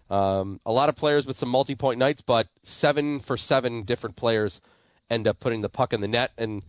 um, 0.09 0.61
a 0.65 0.71
lot 0.71 0.89
of 0.89 0.95
players 0.95 1.25
with 1.25 1.35
some 1.35 1.49
multi 1.49 1.75
point 1.75 1.99
nights, 1.99 2.21
but 2.21 2.47
seven 2.63 3.19
for 3.19 3.35
seven 3.35 3.83
different 3.83 4.15
players 4.15 4.61
end 5.09 5.27
up 5.27 5.39
putting 5.39 5.61
the 5.61 5.69
puck 5.69 5.91
in 5.91 6.01
the 6.01 6.07
net. 6.07 6.31
And 6.37 6.63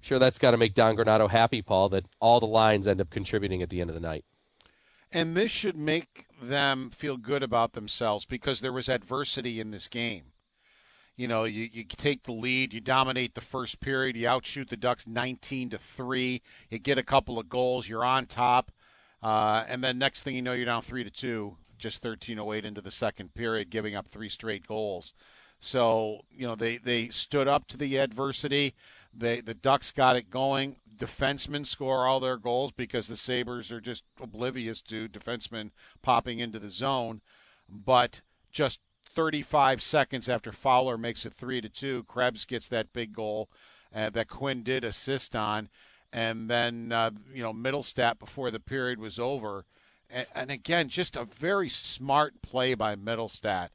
sure, 0.00 0.18
that's 0.18 0.38
got 0.38 0.50
to 0.50 0.56
make 0.56 0.74
Don 0.74 0.96
Granato 0.96 1.30
happy, 1.30 1.62
Paul, 1.62 1.90
that 1.90 2.06
all 2.18 2.40
the 2.40 2.46
lines 2.46 2.88
end 2.88 3.00
up 3.00 3.10
contributing 3.10 3.62
at 3.62 3.70
the 3.70 3.80
end 3.80 3.90
of 3.90 3.94
the 3.94 4.00
night. 4.00 4.24
And 5.12 5.36
this 5.36 5.50
should 5.50 5.76
make 5.76 6.24
them 6.40 6.90
feel 6.90 7.18
good 7.18 7.42
about 7.42 7.74
themselves 7.74 8.24
because 8.24 8.60
there 8.60 8.72
was 8.72 8.88
adversity 8.88 9.60
in 9.60 9.70
this 9.70 9.86
game. 9.86 10.31
You 11.16 11.28
know, 11.28 11.44
you, 11.44 11.68
you 11.70 11.84
take 11.84 12.22
the 12.22 12.32
lead, 12.32 12.72
you 12.72 12.80
dominate 12.80 13.34
the 13.34 13.40
first 13.40 13.80
period, 13.80 14.16
you 14.16 14.26
outshoot 14.26 14.70
the 14.70 14.76
Ducks 14.76 15.06
19 15.06 15.70
to 15.70 15.78
3, 15.78 16.42
you 16.70 16.78
get 16.78 16.98
a 16.98 17.02
couple 17.02 17.38
of 17.38 17.48
goals, 17.48 17.86
you're 17.88 18.04
on 18.04 18.26
top, 18.26 18.72
uh, 19.22 19.64
and 19.68 19.84
then 19.84 19.98
next 19.98 20.22
thing 20.22 20.34
you 20.34 20.42
know, 20.42 20.54
you're 20.54 20.64
down 20.64 20.82
3 20.82 21.04
to 21.04 21.10
2, 21.10 21.56
just 21.82 22.02
13:08 22.02 22.64
into 22.64 22.80
the 22.80 22.90
second 22.90 23.34
period, 23.34 23.68
giving 23.68 23.94
up 23.96 24.08
three 24.08 24.28
straight 24.28 24.66
goals. 24.66 25.14
So, 25.58 26.22
you 26.30 26.46
know, 26.46 26.54
they, 26.54 26.76
they 26.76 27.08
stood 27.08 27.46
up 27.46 27.68
to 27.68 27.76
the 27.76 27.96
adversity. 27.98 28.74
They, 29.14 29.40
the 29.40 29.54
Ducks 29.54 29.92
got 29.92 30.16
it 30.16 30.30
going. 30.30 30.76
Defensemen 30.96 31.66
score 31.66 32.06
all 32.06 32.20
their 32.20 32.36
goals 32.36 32.72
because 32.72 33.06
the 33.06 33.16
Sabres 33.16 33.70
are 33.70 33.80
just 33.80 34.04
oblivious 34.20 34.80
to 34.82 35.08
defensemen 35.08 35.70
popping 36.02 36.38
into 36.40 36.58
the 36.58 36.70
zone. 36.70 37.20
But 37.68 38.22
just 38.50 38.80
35 39.14 39.82
seconds 39.82 40.28
after 40.28 40.52
Fowler 40.52 40.96
makes 40.96 41.26
it 41.26 41.34
three 41.34 41.60
to 41.60 41.68
two, 41.68 42.04
Krebs 42.04 42.44
gets 42.44 42.68
that 42.68 42.92
big 42.92 43.12
goal 43.12 43.48
uh, 43.94 44.10
that 44.10 44.28
Quinn 44.28 44.62
did 44.62 44.84
assist 44.84 45.36
on, 45.36 45.68
and 46.12 46.48
then 46.48 46.92
uh, 46.92 47.10
you 47.32 47.42
know 47.42 47.52
Mittelstadt 47.52 48.18
before 48.18 48.50
the 48.50 48.60
period 48.60 48.98
was 48.98 49.18
over, 49.18 49.64
and, 50.10 50.26
and 50.34 50.50
again 50.50 50.88
just 50.88 51.16
a 51.16 51.24
very 51.24 51.68
smart 51.68 52.42
play 52.42 52.74
by 52.74 52.96
Mittelstadt. 52.96 53.68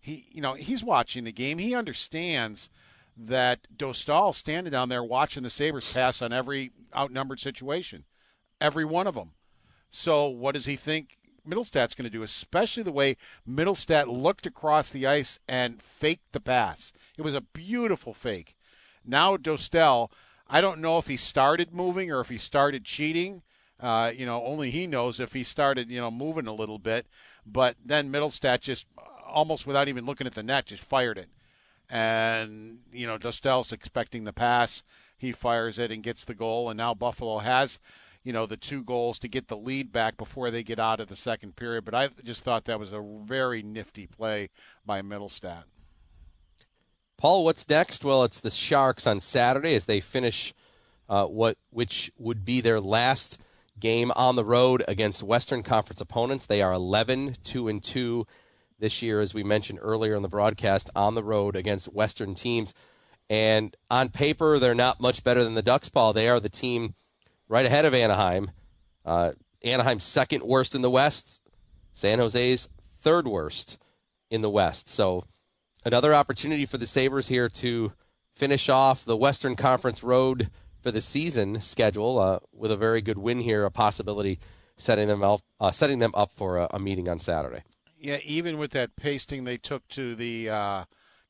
He 0.00 0.26
you 0.30 0.40
know 0.40 0.54
he's 0.54 0.84
watching 0.84 1.24
the 1.24 1.32
game. 1.32 1.58
He 1.58 1.74
understands 1.74 2.70
that 3.16 3.66
Dostal 3.76 4.34
standing 4.34 4.72
down 4.72 4.88
there 4.88 5.04
watching 5.04 5.42
the 5.42 5.50
Sabres 5.50 5.92
pass 5.92 6.20
on 6.20 6.32
every 6.32 6.72
outnumbered 6.94 7.40
situation, 7.40 8.04
every 8.60 8.84
one 8.84 9.06
of 9.06 9.14
them. 9.14 9.32
So 9.90 10.26
what 10.26 10.54
does 10.54 10.66
he 10.66 10.76
think 10.76 11.16
Mittelstadt's 11.48 11.94
going 11.94 12.04
to 12.04 12.10
do, 12.10 12.22
especially 12.22 12.82
the 12.82 12.92
way 12.92 13.16
Mittelstadt 13.48 14.06
looked 14.06 14.46
across 14.46 14.88
the 14.88 15.06
ice 15.06 15.38
and 15.48 15.82
faked 15.82 16.32
the 16.32 16.40
pass. 16.40 16.92
It 17.16 17.22
was 17.22 17.34
a 17.34 17.40
beautiful 17.40 18.14
fake. 18.14 18.56
Now 19.04 19.36
Dostal, 19.36 20.10
I 20.48 20.60
don't 20.60 20.80
know 20.80 20.98
if 20.98 21.06
he 21.06 21.16
started 21.16 21.74
moving 21.74 22.10
or 22.10 22.20
if 22.20 22.28
he 22.28 22.38
started 22.38 22.84
cheating. 22.84 23.42
Uh, 23.80 24.12
you 24.16 24.24
know, 24.24 24.42
only 24.44 24.70
he 24.70 24.86
knows 24.86 25.20
if 25.20 25.32
he 25.32 25.42
started, 25.42 25.90
you 25.90 26.00
know, 26.00 26.10
moving 26.10 26.46
a 26.46 26.54
little 26.54 26.78
bit. 26.78 27.06
But 27.44 27.76
then 27.84 28.10
Mittelstadt 28.10 28.60
just 28.60 28.86
almost 29.26 29.66
without 29.66 29.88
even 29.88 30.06
looking 30.06 30.26
at 30.26 30.34
the 30.34 30.42
net, 30.42 30.66
just 30.66 30.82
fired 30.82 31.18
it. 31.18 31.28
And, 31.90 32.78
you 32.92 33.06
know, 33.06 33.18
Dostal's 33.18 33.72
expecting 33.72 34.24
the 34.24 34.32
pass. 34.32 34.82
He 35.18 35.32
fires 35.32 35.78
it 35.78 35.90
and 35.90 36.02
gets 36.02 36.24
the 36.24 36.34
goal. 36.34 36.70
And 36.70 36.78
now 36.78 36.94
Buffalo 36.94 37.38
has 37.38 37.78
you 38.24 38.32
know, 38.32 38.46
the 38.46 38.56
two 38.56 38.82
goals 38.82 39.18
to 39.20 39.28
get 39.28 39.48
the 39.48 39.56
lead 39.56 39.92
back 39.92 40.16
before 40.16 40.50
they 40.50 40.62
get 40.62 40.78
out 40.78 40.98
of 40.98 41.08
the 41.08 41.16
second 41.16 41.56
period. 41.56 41.84
But 41.84 41.94
I 41.94 42.08
just 42.24 42.42
thought 42.42 42.64
that 42.64 42.80
was 42.80 42.92
a 42.92 43.04
very 43.24 43.62
nifty 43.62 44.06
play 44.06 44.48
by 44.84 45.02
Mittelstadt. 45.02 45.64
Paul, 47.18 47.44
what's 47.44 47.68
next? 47.68 48.04
Well, 48.04 48.24
it's 48.24 48.40
the 48.40 48.50
Sharks 48.50 49.06
on 49.06 49.20
Saturday 49.20 49.74
as 49.74 49.84
they 49.84 50.00
finish 50.00 50.52
uh, 51.08 51.26
what 51.26 51.58
which 51.70 52.10
would 52.18 52.44
be 52.44 52.60
their 52.60 52.80
last 52.80 53.38
game 53.78 54.10
on 54.16 54.36
the 54.36 54.44
road 54.44 54.82
against 54.88 55.22
Western 55.22 55.62
Conference 55.62 56.00
opponents. 56.00 56.46
They 56.46 56.62
are 56.62 56.72
11 56.72 57.36
2 57.44 57.68
and 57.68 57.82
2 57.82 58.26
this 58.78 59.02
year 59.02 59.20
as 59.20 59.34
we 59.34 59.42
mentioned 59.42 59.78
earlier 59.82 60.14
in 60.14 60.22
the 60.22 60.28
broadcast 60.28 60.90
on 60.96 61.14
the 61.14 61.22
road 61.22 61.56
against 61.56 61.92
Western 61.92 62.34
teams. 62.34 62.74
And 63.30 63.76
on 63.90 64.10
paper, 64.10 64.58
they're 64.58 64.74
not 64.74 65.00
much 65.00 65.24
better 65.24 65.44
than 65.44 65.54
the 65.54 65.62
Ducks, 65.62 65.88
Paul. 65.88 66.12
They 66.12 66.28
are 66.28 66.40
the 66.40 66.48
team 66.48 66.94
right 67.48 67.66
ahead 67.66 67.84
of 67.84 67.94
Anaheim. 67.94 68.50
Uh, 69.04 69.32
Anaheim's 69.64 70.04
second 70.04 70.42
worst 70.42 70.74
in 70.74 70.82
the 70.82 70.90
West. 70.90 71.42
San 71.92 72.18
Jose's 72.18 72.68
third 73.00 73.26
worst 73.26 73.78
in 74.30 74.42
the 74.42 74.50
West. 74.50 74.88
So 74.88 75.24
another 75.84 76.14
opportunity 76.14 76.66
for 76.66 76.78
the 76.78 76.86
Sabres 76.86 77.28
here 77.28 77.48
to 77.48 77.92
finish 78.34 78.68
off 78.68 79.04
the 79.04 79.16
Western 79.16 79.56
Conference 79.56 80.02
road 80.02 80.50
for 80.82 80.90
the 80.90 81.00
season 81.00 81.60
schedule 81.60 82.18
uh, 82.18 82.40
with 82.52 82.70
a 82.70 82.76
very 82.76 83.00
good 83.00 83.18
win 83.18 83.38
here, 83.38 83.64
a 83.64 83.70
possibility 83.70 84.38
setting 84.76 85.08
them 85.08 85.22
up, 85.22 85.40
uh, 85.60 85.70
setting 85.70 85.98
them 85.98 86.12
up 86.14 86.30
for 86.32 86.58
a, 86.58 86.68
a, 86.72 86.78
meeting 86.78 87.08
on 87.08 87.18
Saturday. 87.18 87.62
Yeah, 87.96 88.18
even 88.24 88.58
with 88.58 88.72
that 88.72 88.96
pasting 88.96 89.44
they 89.44 89.56
took 89.56 89.86
to 89.88 90.14
the 90.14 90.50
uh, 90.50 90.84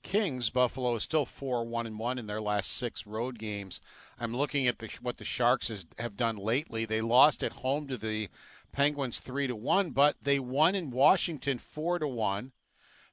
Kings, 0.05 0.51
Buffalo 0.51 0.95
is 0.95 1.03
still 1.03 1.27
four 1.27 1.67
one 1.67 1.87
and 1.87 1.99
one 1.99 2.19
in 2.19 2.29
their 2.29 2.41
last 2.41 2.71
six 2.71 3.05
road 3.07 3.39
games. 3.39 3.81
I'm 4.21 4.37
looking 4.37 4.69
at 4.69 4.79
the, 4.79 4.89
what 5.03 5.17
the 5.17 5.25
Sharks 5.25 5.69
has, 5.69 5.87
have 5.99 6.17
done 6.17 6.37
lately. 6.37 6.85
They 6.85 7.01
lost 7.01 7.43
at 7.43 7.53
home 7.53 7.89
to 7.89 7.97
the 7.97 8.29
Penguins 8.71 9.19
three 9.19 9.49
to 9.49 9.57
one, 9.57 9.91
but 9.91 10.17
they 10.23 10.39
won 10.39 10.77
in 10.77 10.91
Washington 10.93 11.59
four 11.59 11.99
to 11.99 12.07
one. 12.07 12.53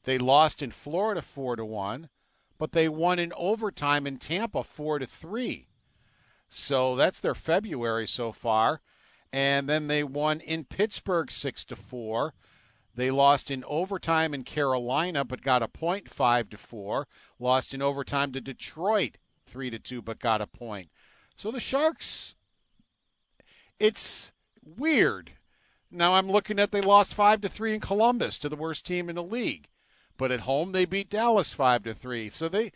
They 0.03 0.17
lost 0.17 0.61
in 0.61 0.69
Florida 0.69 1.21
four 1.21 1.55
to 1.55 1.65
one, 1.65 2.09
but 2.59 2.73
they 2.73 2.89
won 2.89 3.17
in 3.17 3.33
overtime 3.37 4.05
in 4.05 4.17
Tampa 4.17 4.63
four 4.63 4.99
to 4.99 5.07
three. 5.07 5.67
So 6.49 6.95
that's 6.95 7.19
their 7.19 7.33
February 7.33 8.05
so 8.05 8.31
far, 8.31 8.81
and 9.31 9.69
then 9.69 9.87
they 9.87 10.03
won 10.03 10.41
in 10.41 10.65
Pittsburgh 10.65 11.31
six 11.31 11.63
to 11.65 11.75
four. 11.75 12.33
They 12.95 13.11
lost 13.11 13.49
in 13.49 13.63
overtime 13.65 14.33
in 14.33 14.43
Carolina, 14.43 15.23
but 15.23 15.41
got 15.41 15.63
a 15.63 15.67
point 15.67 16.09
five 16.09 16.49
to 16.49 16.57
four. 16.57 17.07
Lost 17.39 17.73
in 17.73 17.81
overtime 17.81 18.31
to 18.33 18.41
Detroit 18.41 19.17
three 19.45 19.69
to 19.69 19.79
two, 19.79 20.01
but 20.01 20.19
got 20.19 20.41
a 20.41 20.47
point. 20.47 20.89
So 21.35 21.51
the 21.51 21.59
Sharks, 21.59 22.35
it's 23.79 24.31
weird. 24.63 25.31
Now 25.89 26.15
I'm 26.15 26.29
looking 26.29 26.59
at 26.59 26.71
they 26.71 26.81
lost 26.81 27.13
five 27.13 27.41
to 27.41 27.49
three 27.49 27.73
in 27.73 27.79
Columbus 27.79 28.37
to 28.39 28.49
the 28.49 28.55
worst 28.55 28.85
team 28.85 29.09
in 29.09 29.15
the 29.15 29.23
league. 29.23 29.67
But 30.17 30.31
at 30.31 30.41
home 30.41 30.71
they 30.71 30.85
beat 30.85 31.09
Dallas 31.09 31.53
five 31.53 31.83
to 31.83 31.93
three. 31.93 32.29
So 32.29 32.49
they 32.49 32.71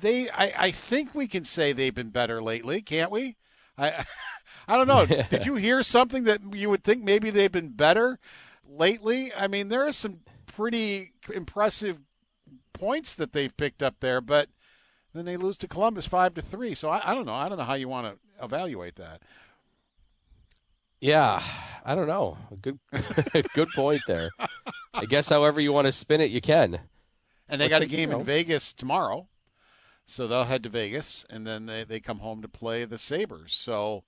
they 0.00 0.30
I, 0.30 0.52
I 0.56 0.70
think 0.70 1.14
we 1.14 1.28
can 1.28 1.44
say 1.44 1.72
they've 1.72 1.94
been 1.94 2.10
better 2.10 2.42
lately, 2.42 2.82
can't 2.82 3.10
we? 3.10 3.36
I 3.76 4.06
I 4.68 4.76
don't 4.76 4.88
know. 4.88 5.06
Did 5.30 5.46
you 5.46 5.56
hear 5.56 5.82
something 5.82 6.24
that 6.24 6.40
you 6.52 6.70
would 6.70 6.84
think 6.84 7.02
maybe 7.02 7.30
they've 7.30 7.52
been 7.52 7.70
better 7.70 8.18
lately? 8.76 9.32
I 9.32 9.48
mean, 9.48 9.68
there 9.68 9.86
are 9.86 9.92
some 9.92 10.20
pretty 10.46 11.12
impressive 11.32 11.98
points 12.72 13.14
that 13.14 13.32
they've 13.32 13.56
picked 13.56 13.82
up 13.82 13.96
there, 14.00 14.20
but 14.20 14.48
then 15.14 15.24
they 15.24 15.36
lose 15.36 15.56
to 15.58 15.68
Columbus 15.68 16.06
five 16.06 16.34
to 16.34 16.42
three. 16.42 16.74
So 16.74 16.88
I, 16.88 17.10
I 17.10 17.14
don't 17.14 17.26
know. 17.26 17.34
I 17.34 17.48
don't 17.48 17.58
know 17.58 17.64
how 17.64 17.74
you 17.74 17.88
want 17.88 18.06
to 18.06 18.44
evaluate 18.44 18.96
that. 18.96 19.22
Yeah, 21.00 21.42
I 21.84 21.94
don't 21.94 22.06
know. 22.06 22.38
Good, 22.60 22.78
good 23.54 23.68
point 23.74 24.02
there. 24.06 24.30
I 24.94 25.04
guess 25.04 25.28
however 25.28 25.60
you 25.60 25.72
want 25.72 25.86
to 25.86 25.92
spin 25.92 26.20
it, 26.20 26.30
you 26.30 26.40
can. 26.40 26.78
And 27.48 27.60
they 27.60 27.68
got 27.68 27.82
a 27.82 27.86
game 27.86 28.10
you 28.10 28.14
know. 28.14 28.20
in 28.20 28.24
Vegas 28.24 28.72
tomorrow, 28.72 29.26
so 30.06 30.28
they'll 30.28 30.44
head 30.44 30.62
to 30.62 30.68
Vegas, 30.68 31.26
and 31.28 31.44
then 31.44 31.66
they, 31.66 31.82
they 31.82 31.98
come 31.98 32.20
home 32.20 32.40
to 32.40 32.48
play 32.48 32.84
the 32.84 32.98
Sabres. 32.98 33.52
So 33.52 34.04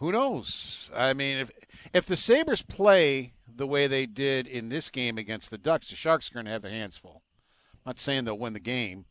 who 0.00 0.12
knows? 0.12 0.90
I 0.94 1.14
mean, 1.14 1.38
if 1.38 1.50
if 1.92 2.06
the 2.06 2.16
Sabres 2.16 2.62
play 2.62 3.34
the 3.46 3.66
way 3.66 3.86
they 3.86 4.06
did 4.06 4.46
in 4.46 4.68
this 4.68 4.90
game 4.90 5.18
against 5.18 5.50
the 5.50 5.58
Ducks, 5.58 5.90
the 5.90 5.96
Sharks 5.96 6.30
are 6.30 6.34
going 6.34 6.46
to 6.46 6.52
have 6.52 6.62
their 6.62 6.70
hands 6.70 6.96
full. 6.96 7.22
I'm 7.74 7.90
not 7.90 7.98
saying 7.98 8.24
they'll 8.24 8.38
win 8.38 8.52
the 8.54 8.60
game 8.60 9.04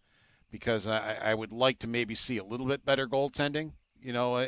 because 0.51 0.87
I, 0.87 1.17
I 1.21 1.33
would 1.35 1.51
like 1.51 1.79
to 1.79 1.87
maybe 1.87 2.15
see 2.15 2.37
a 2.37 2.43
little 2.43 2.65
bit 2.65 2.85
better 2.85 3.07
goaltending 3.07 3.71
you 4.01 4.13
know, 4.13 4.45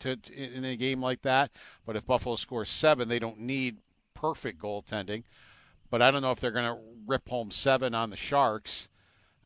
to, 0.00 0.16
to, 0.16 0.34
in 0.34 0.64
a 0.64 0.76
game 0.76 1.02
like 1.02 1.22
that. 1.22 1.50
But 1.86 1.96
if 1.96 2.06
Buffalo 2.06 2.36
scores 2.36 2.68
seven, 2.68 3.08
they 3.08 3.18
don't 3.18 3.40
need 3.40 3.78
perfect 4.14 4.60
goaltending. 4.60 5.24
But 5.90 6.02
I 6.02 6.10
don't 6.10 6.22
know 6.22 6.32
if 6.32 6.40
they're 6.40 6.50
going 6.50 6.74
to 6.74 6.80
rip 7.06 7.28
home 7.28 7.50
seven 7.50 7.94
on 7.94 8.10
the 8.10 8.16
Sharks. 8.16 8.88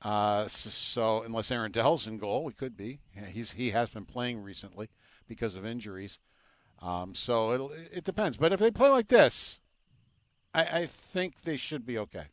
Uh, 0.00 0.46
so, 0.46 0.70
so, 0.70 1.22
unless 1.22 1.50
Aaron 1.50 1.72
Dell's 1.72 2.06
in 2.06 2.18
goal, 2.18 2.44
we 2.44 2.52
could 2.52 2.76
be. 2.76 3.00
He's 3.32 3.52
he 3.52 3.72
has 3.72 3.90
been 3.90 4.04
playing 4.04 4.42
recently 4.42 4.90
because 5.28 5.54
of 5.54 5.64
injuries. 5.66 6.18
Um, 6.80 7.14
so 7.14 7.70
it 7.73 7.88
it 7.99 8.04
depends. 8.04 8.37
But 8.37 8.52
if 8.52 8.61
they 8.61 8.70
play 8.70 8.88
like 8.88 9.08
this, 9.08 9.61
I, 10.54 10.62
I 10.62 10.87
think 10.87 11.42
they 11.42 11.56
should 11.56 11.85
be 11.85 11.99
okay. 11.99 12.26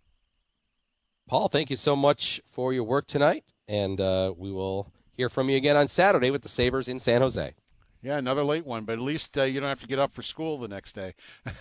Paul, 1.28 1.48
thank 1.48 1.70
you 1.70 1.76
so 1.76 1.96
much 1.96 2.42
for 2.46 2.72
your 2.72 2.84
work 2.84 3.08
tonight, 3.08 3.44
and 3.68 4.00
uh, 4.00 4.34
we 4.38 4.52
will 4.52 4.92
hear 5.12 5.30
from 5.30 5.50
you 5.50 5.58
again 5.58 5.76
on 5.76 5.88
Saturday 5.88 6.30
with 6.30 6.44
the 6.44 6.50
Sabres 6.50 6.88
in 6.88 7.00
San 7.00 7.22
Jose. 7.22 7.54
Yeah, 8.02 8.18
another 8.18 8.44
late 8.44 8.66
one, 8.66 8.86
but 8.86 8.94
at 8.94 9.00
least 9.00 9.36
uh, 9.38 9.44
you 9.44 9.60
don't 9.60 9.70
have 9.70 9.82
to 9.82 9.88
get 9.88 9.98
up 9.98 10.14
for 10.14 10.22
school 10.22 10.60
the 10.60 10.68
next 10.68 10.94
day. 10.94 11.16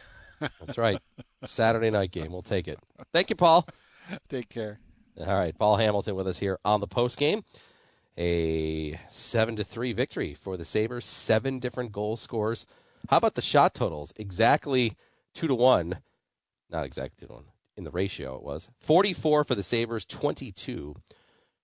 That's 0.60 0.76
right. 0.76 1.00
Saturday 1.46 1.90
night 1.90 2.10
game. 2.10 2.32
We'll 2.32 2.42
take 2.42 2.68
it. 2.68 2.78
Thank 3.12 3.30
you, 3.30 3.36
Paul. 3.36 3.66
Take 4.28 4.50
care. 4.50 4.78
All 5.18 5.34
right, 5.34 5.56
Paul 5.56 5.76
Hamilton 5.76 6.16
with 6.16 6.26
us 6.26 6.38
here 6.38 6.58
on 6.64 6.80
the 6.80 6.86
post 6.86 7.18
game. 7.18 7.44
A 8.16 8.98
seven 9.08 9.56
to 9.56 9.64
three 9.64 9.92
victory 9.92 10.34
for 10.34 10.56
the 10.56 10.64
Sabres. 10.64 11.04
Seven 11.04 11.58
different 11.58 11.92
goal 11.92 12.16
scores. 12.16 12.64
How 13.10 13.16
about 13.16 13.34
the 13.34 13.42
shot 13.42 13.74
totals? 13.74 14.12
Exactly 14.16 14.96
two 15.34 15.48
to 15.48 15.54
one. 15.54 15.98
Not 16.70 16.86
exactly 16.86 17.16
two 17.18 17.26
to 17.26 17.32
one. 17.32 17.44
In 17.76 17.82
the 17.82 17.90
ratio, 17.90 18.36
it 18.36 18.44
was 18.44 18.68
forty-four 18.78 19.42
for 19.42 19.56
the 19.56 19.62
Sabres, 19.64 20.04
twenty-two 20.04 20.94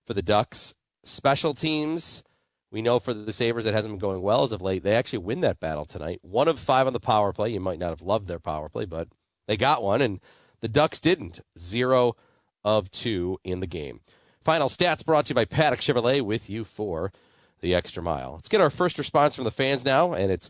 for 0.05 0.13
the 0.13 0.21
Ducks 0.21 0.75
special 1.05 1.53
teams. 1.53 2.23
We 2.69 2.81
know 2.81 2.99
for 2.99 3.13
the 3.13 3.31
Sabres 3.31 3.65
it 3.65 3.73
hasn't 3.73 3.93
been 3.93 3.99
going 3.99 4.21
well 4.21 4.43
as 4.43 4.51
of 4.51 4.61
late. 4.61 4.83
They 4.83 4.95
actually 4.95 5.19
win 5.19 5.41
that 5.41 5.61
battle 5.61 5.85
tonight. 5.85 6.19
One 6.21 6.49
of 6.49 6.59
five 6.59 6.85
on 6.85 6.93
the 6.93 6.99
power 6.99 7.31
play. 7.31 7.51
You 7.51 7.61
might 7.61 7.79
not 7.79 7.91
have 7.91 8.01
loved 8.01 8.27
their 8.27 8.39
power 8.39 8.67
play, 8.67 8.83
but 8.83 9.07
they 9.47 9.55
got 9.55 9.83
one, 9.83 10.01
and 10.01 10.19
the 10.59 10.67
Ducks 10.67 10.99
didn't. 10.99 11.39
Zero 11.57 12.17
of 12.63 12.91
two 12.91 13.39
in 13.45 13.61
the 13.61 13.67
game. 13.67 14.01
Final 14.43 14.69
stats 14.69 15.05
brought 15.05 15.25
to 15.27 15.31
you 15.31 15.35
by 15.35 15.45
Paddock 15.45 15.81
Chevrolet 15.81 16.21
with 16.21 16.49
you 16.49 16.63
for 16.63 17.11
the 17.59 17.75
extra 17.75 18.01
mile. 18.01 18.33
Let's 18.33 18.49
get 18.49 18.61
our 18.61 18.71
first 18.71 18.97
response 18.97 19.35
from 19.35 19.43
the 19.43 19.51
fans 19.51 19.85
now, 19.85 20.13
and 20.13 20.31
it's 20.31 20.49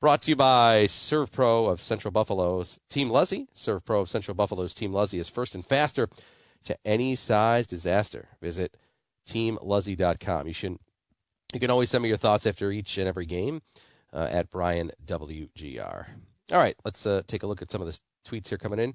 brought 0.00 0.22
to 0.22 0.30
you 0.30 0.36
by 0.36 0.86
Serve 0.86 1.30
Pro 1.30 1.66
of 1.66 1.82
Central 1.82 2.10
Buffalo's 2.10 2.78
Team 2.88 3.10
Luzzy. 3.10 3.48
Serve 3.52 3.84
Pro 3.84 4.00
of 4.00 4.08
Central 4.08 4.34
Buffalo's 4.34 4.72
Team 4.74 4.92
Luzzy 4.92 5.18
is 5.18 5.28
first 5.28 5.54
and 5.54 5.64
faster 5.64 6.08
to 6.64 6.76
any 6.84 7.14
size 7.14 7.66
disaster. 7.66 8.28
Visit 8.40 8.76
teamluzzy.com. 9.28 10.46
You 10.46 10.52
should 10.54 10.78
you 11.52 11.60
can 11.60 11.70
always 11.70 11.90
send 11.90 12.02
me 12.02 12.08
your 12.08 12.16
thoughts 12.16 12.46
after 12.46 12.70
each 12.70 12.96
and 12.96 13.08
every 13.08 13.26
game 13.26 13.60
uh, 14.12 14.28
at 14.30 14.50
Brian 14.50 14.92
WGR. 15.04 16.06
All 16.52 16.58
right, 16.58 16.76
let's 16.84 17.04
uh, 17.06 17.22
take 17.26 17.42
a 17.42 17.46
look 17.46 17.60
at 17.60 17.70
some 17.70 17.82
of 17.82 17.88
the 17.88 17.98
tweets 18.26 18.48
here 18.48 18.58
coming 18.58 18.78
in. 18.78 18.94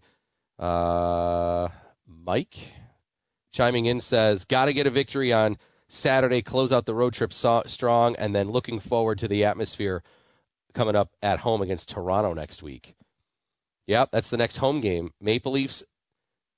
Uh, 0.58 1.68
Mike 2.08 2.74
chiming 3.56 3.86
in 3.86 4.00
says, 4.00 4.46
"Got 4.46 4.66
to 4.66 4.74
get 4.74 4.88
a 4.88 4.92
victory 4.92 5.32
on 5.32 5.58
Saturday. 5.88 6.42
Close 6.42 6.72
out 6.72 6.86
the 6.86 6.96
road 6.96 7.14
trip 7.14 7.34
so- 7.34 7.64
strong, 7.66 8.16
and 8.18 8.36
then 8.36 8.50
looking 8.50 8.80
forward 8.80 9.18
to 9.20 9.28
the 9.28 9.44
atmosphere 9.44 10.04
coming 10.74 10.96
up 10.96 11.12
at 11.24 11.40
home 11.40 11.62
against 11.62 11.90
Toronto 11.90 12.34
next 12.34 12.62
week." 12.62 12.96
Yep, 13.88 14.10
that's 14.12 14.30
the 14.30 14.38
next 14.38 14.58
home 14.58 14.82
game. 14.82 15.12
Maple 15.22 15.52
Leafs. 15.52 15.84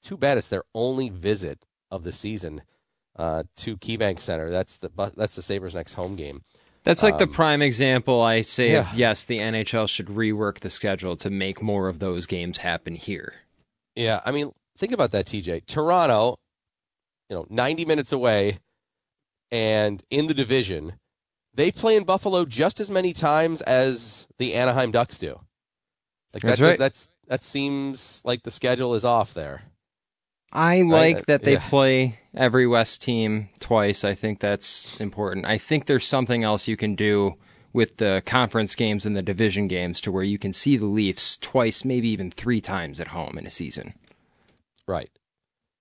Too 0.01 0.18
bad 0.18 0.38
it's 0.38 0.48
their 0.48 0.63
only 0.74 1.10
visit 1.10 1.66
of 1.89 2.04
the 2.04 2.12
season 2.12 2.62
uh, 3.18 3.44
to 3.58 3.77
KeyBank 3.77 4.20
Center. 4.20 4.50
That's 4.50 4.77
the 4.77 4.89
that's 5.16 5.36
the 5.36 5.42
Sabres' 5.42 5.75
next 5.75 5.94
home 5.94 6.16
game. 6.16 6.44
That's 6.84 7.04
like 7.04 7.16
um, 7.16 7.20
the 7.20 7.27
prime 7.27 7.62
example 7.62 8.22
I 8.22 8.42
say 8.42 8.72
yeah. 8.72 8.80
of 8.80 8.94
yes, 8.94 9.24
the 9.24 9.39
NHL 9.39 9.89
should 9.89 10.08
rework 10.08 10.60
the 10.60 10.70
schedule 10.70 11.18
to 11.18 11.30
make 11.30 11.62
more 11.62 11.89
of 11.89 12.00
those 12.00 12.25
games 12.25 12.60
happen 12.60 12.96
here. 12.96 13.34
Yeah, 13.96 14.22
I 14.25 14.32
mean, 14.32 14.51
think 14.77 14.94
about 14.94 15.12
that, 15.12 15.25
TJ. 15.25 15.66
Toronto, 15.66 16.39
you 17.29 17.36
know, 17.36 17.46
90 17.50 17.86
minutes 17.86 18.12
away 18.12 18.60
and 19.51 20.03
in 20.10 20.27
the 20.27 20.34
division, 20.34 20.93
they 21.53 21.72
play 21.72 21.96
in 21.96 22.03
Buffalo 22.03 22.46
just 22.46 22.79
as 22.79 22.91
many 22.91 23.13
times 23.13 23.62
as 23.62 24.27
the 24.38 24.53
Anaheim 24.53 24.91
Ducks 24.91 25.17
do. 25.17 25.39
Like 26.34 26.43
that's 26.43 26.60
that 26.60 26.65
right. 26.65 26.79
that's 26.79 27.10
that 27.27 27.43
seems 27.43 28.22
like 28.25 28.43
the 28.43 28.51
schedule 28.51 28.93
is 28.93 29.05
off 29.05 29.34
there. 29.34 29.63
I 30.51 30.81
like 30.81 31.25
that 31.25 31.43
they 31.43 31.53
yeah. 31.53 31.69
play 31.69 32.19
every 32.34 32.67
West 32.67 33.01
team 33.01 33.50
twice. 33.60 34.03
I 34.03 34.13
think 34.13 34.39
that's 34.39 35.00
important. 35.00 35.46
I 35.46 35.57
think 35.57 35.86
there's 35.86 36.05
something 36.05 36.43
else 36.43 36.67
you 36.67 36.77
can 36.77 36.96
do 36.96 37.36
with 37.74 37.98
the 37.98 38.24
conference 38.25 38.74
games 38.74 39.05
and 39.05 39.15
the 39.15 39.22
division 39.22 39.67
games 39.67 40.00
to 40.01 40.12
where 40.12 40.24
you 40.24 40.39
can 40.39 40.53
see 40.53 40.77
the 40.77 40.86
Leafs 40.86 41.38
twice, 41.38 41.84
maybe 41.84 42.07
even 42.10 42.31
three 42.31 42.62
times 42.62 43.00
at 43.01 43.10
home 43.10 43.38
in 43.38 43.46
a 43.46 43.50
season. 43.50 43.93
Right. 44.88 45.10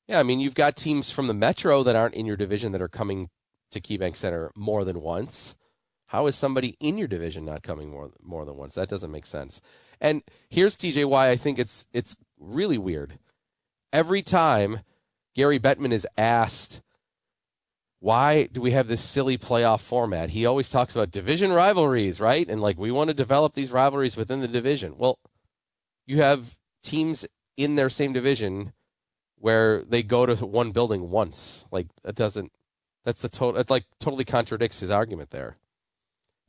Yeah, 0.09 0.21
I 0.21 0.23
mean, 0.23 0.41
you've 0.41 0.55
got 0.55 0.77
teams 0.77 1.11
from 1.11 1.27
the 1.27 1.35
Metro 1.35 1.83
that 1.83 1.97
aren't 1.97 2.15
in 2.15 2.27
your 2.27 2.37
division 2.37 2.73
that 2.73 2.83
are 2.83 2.89
coming 2.89 3.29
to 3.73 3.81
KeyBank 3.81 4.17
Center 4.17 4.51
more 4.57 4.85
than 4.85 5.01
once. 5.01 5.57
How 6.11 6.27
is 6.29 6.37
somebody 6.37 6.77
in 6.79 6.99
your 6.99 7.09
division 7.09 7.45
not 7.45 7.65
coming 7.65 7.91
more 7.91 8.11
more 8.23 8.45
than 8.45 8.57
once? 8.57 8.75
That 8.75 8.89
doesn't 8.89 9.11
make 9.11 9.27
sense. 9.27 9.61
And 10.01 10.23
here's 10.49 10.79
TJ 10.79 11.07
why 11.07 11.31
I 11.31 11.37
think 11.37 11.59
it's 11.59 11.87
it's 11.93 12.17
really 12.39 12.79
weird. 12.79 13.19
Every 13.93 14.23
time 14.23 14.81
Gary 15.35 15.59
Bettman 15.59 15.93
is 15.93 16.07
asked 16.17 16.81
why 17.99 18.45
do 18.53 18.61
we 18.61 18.73
have 18.73 18.89
this 18.89 19.03
silly 19.03 19.37
playoff 19.39 19.81
format? 19.81 20.31
He 20.31 20.47
always 20.47 20.71
talks 20.71 20.95
about 20.95 21.11
division 21.11 21.53
rivalries, 21.53 22.21
right? 22.21 22.49
And 22.49 22.61
like 22.61 22.79
we 22.79 22.93
want 22.93 23.09
to 23.09 23.15
develop 23.15 23.55
these 23.55 23.73
rivalries 23.73 24.17
within 24.17 24.41
the 24.41 24.47
division. 24.47 24.95
Well, 24.97 25.19
you 26.07 26.19
have 26.19 26.57
teams 26.85 27.27
in 27.57 27.75
their 27.75 27.91
same 27.91 28.13
division 28.13 28.75
where 29.47 29.85
they 29.85 30.03
go 30.03 30.27
to 30.27 30.45
one 30.45 30.73
building 30.73 31.09
once. 31.09 31.67
Like 31.71 31.87
that 32.03 32.17
doesn't 32.17 32.51
that's 33.05 33.23
the 33.23 33.29
total 33.29 33.61
it 33.61 33.71
like 33.71 33.85
totally 34.01 34.25
contradicts 34.25 34.81
his 34.81 34.91
argument 34.91 35.31
there. 35.31 35.57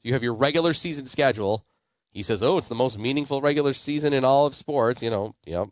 You 0.01 0.13
have 0.13 0.23
your 0.23 0.33
regular 0.33 0.73
season 0.73 1.05
schedule. 1.05 1.63
He 2.09 2.23
says, 2.23 2.41
"Oh, 2.41 2.57
it's 2.57 2.69
the 2.69 2.73
most 2.73 2.97
meaningful 2.97 3.39
regular 3.39 3.73
season 3.73 4.13
in 4.13 4.25
all 4.25 4.47
of 4.47 4.55
sports." 4.55 5.03
You 5.03 5.11
know, 5.11 5.35
yep. 5.45 5.67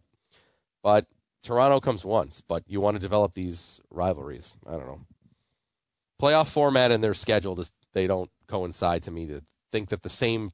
But 0.83 1.07
Toronto 1.41 1.79
comes 1.79 2.05
once, 2.05 2.41
but 2.41 2.61
you 2.67 2.79
want 2.79 2.93
to 2.93 3.01
develop 3.01 3.33
these 3.33 3.81
rivalries. 3.89 4.53
I 4.67 4.73
don't 4.73 4.85
know. 4.85 5.01
Playoff 6.21 6.49
format 6.49 6.91
and 6.91 7.03
their 7.03 7.15
schedule 7.15 7.55
just 7.55 7.73
they 7.93 8.05
don't 8.05 8.29
coincide 8.47 9.01
to 9.01 9.09
me 9.09 9.25
to 9.25 9.41
think 9.71 9.89
that 9.89 10.03
the 10.03 10.09
same 10.09 10.51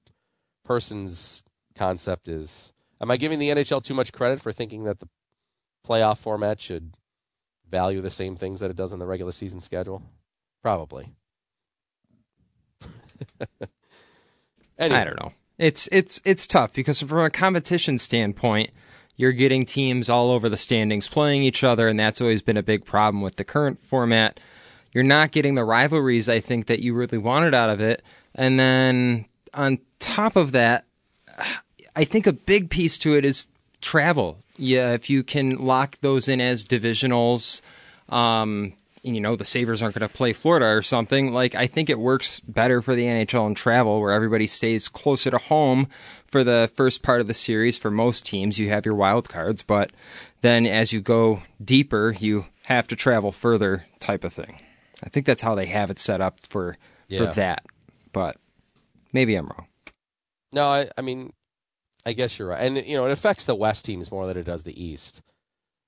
person's 0.63 1.43
concept 1.75 2.29
is. 2.29 2.71
Am 3.01 3.11
I 3.11 3.17
giving 3.17 3.39
the 3.39 3.49
NHL 3.49 3.83
too 3.83 3.93
much 3.93 4.13
credit 4.13 4.39
for 4.39 4.53
thinking 4.53 4.85
that 4.85 5.01
the 5.01 5.09
playoff 5.87 6.17
format 6.17 6.59
should 6.59 6.93
value 7.69 8.01
the 8.01 8.09
same 8.09 8.35
things 8.35 8.59
that 8.59 8.69
it 8.69 8.77
does 8.77 8.93
in 8.93 8.99
the 8.99 9.05
regular 9.05 9.31
season 9.31 9.61
schedule? 9.61 10.03
Probably. 10.61 11.13
anyway. 14.77 14.99
I 14.99 15.03
don't 15.03 15.19
know. 15.19 15.33
It's 15.57 15.87
it's 15.91 16.19
it's 16.25 16.47
tough 16.47 16.73
because 16.73 17.01
from 17.01 17.19
a 17.19 17.29
competition 17.29 17.97
standpoint, 17.97 18.71
you're 19.15 19.31
getting 19.31 19.65
teams 19.65 20.09
all 20.09 20.31
over 20.31 20.49
the 20.49 20.57
standings 20.57 21.07
playing 21.07 21.43
each 21.43 21.63
other, 21.63 21.87
and 21.87 21.99
that's 21.99 22.19
always 22.19 22.41
been 22.41 22.57
a 22.57 22.63
big 22.63 22.85
problem 22.85 23.21
with 23.21 23.35
the 23.35 23.43
current 23.43 23.79
format. 23.79 24.39
You're 24.91 25.03
not 25.03 25.31
getting 25.31 25.55
the 25.55 25.63
rivalries 25.63 26.27
I 26.27 26.39
think 26.39 26.65
that 26.65 26.79
you 26.79 26.93
really 26.93 27.17
wanted 27.17 27.53
out 27.53 27.69
of 27.69 27.79
it, 27.79 28.01
and 28.33 28.59
then 28.59 29.25
on 29.53 29.79
top 29.99 30.35
of 30.35 30.51
that, 30.53 30.85
I 31.95 32.05
think 32.05 32.25
a 32.25 32.33
big 32.33 32.69
piece 32.69 32.97
to 32.99 33.15
it 33.15 33.23
is 33.23 33.47
travel. 33.81 34.37
Yeah, 34.57 34.93
if 34.93 35.09
you 35.09 35.23
can 35.23 35.55
lock 35.55 35.97
those 36.01 36.27
in 36.27 36.39
as 36.39 36.63
divisionals, 36.63 37.61
um, 38.09 38.73
you 39.03 39.19
know 39.19 39.35
the 39.35 39.45
Sabres 39.45 39.81
aren't 39.81 39.95
going 39.95 40.07
to 40.07 40.15
play 40.15 40.33
Florida 40.33 40.67
or 40.67 40.81
something. 40.81 41.33
Like 41.33 41.55
I 41.55 41.67
think 41.67 41.89
it 41.89 41.99
works 41.99 42.39
better 42.41 42.81
for 42.81 42.95
the 42.95 43.05
NHL 43.05 43.47
and 43.47 43.57
travel 43.57 43.99
where 43.99 44.13
everybody 44.13 44.47
stays 44.47 44.87
closer 44.87 45.31
to 45.31 45.37
home 45.37 45.87
for 46.27 46.43
the 46.43 46.69
first 46.75 47.01
part 47.01 47.21
of 47.21 47.27
the 47.27 47.33
series. 47.33 47.77
For 47.77 47.91
most 47.91 48.25
teams, 48.25 48.59
you 48.59 48.69
have 48.69 48.85
your 48.85 48.95
wild 48.95 49.29
cards, 49.29 49.61
but 49.61 49.91
then 50.41 50.65
as 50.65 50.93
you 50.93 51.01
go 51.01 51.41
deeper, 51.63 52.15
you 52.19 52.45
have 52.65 52.87
to 52.89 52.95
travel 52.95 53.31
further, 53.31 53.85
type 53.99 54.23
of 54.23 54.33
thing. 54.33 54.59
I 55.03 55.09
think 55.09 55.25
that's 55.25 55.41
how 55.41 55.55
they 55.55 55.65
have 55.65 55.89
it 55.89 55.99
set 55.99 56.21
up 56.21 56.39
for 56.47 56.77
yeah. 57.07 57.19
for 57.19 57.33
that. 57.35 57.65
But 58.13 58.37
maybe 59.13 59.35
I'm 59.35 59.47
wrong. 59.47 59.67
No, 60.53 60.67
I, 60.67 60.89
I 60.97 61.01
mean, 61.01 61.33
I 62.05 62.13
guess 62.13 62.39
you're 62.39 62.49
right, 62.49 62.61
and 62.61 62.77
you 62.85 62.97
know 62.97 63.05
it 63.05 63.11
affects 63.11 63.45
the 63.45 63.55
West 63.55 63.85
teams 63.85 64.11
more 64.11 64.25
than 64.27 64.37
it 64.37 64.43
does 64.43 64.63
the 64.63 64.83
East. 64.83 65.21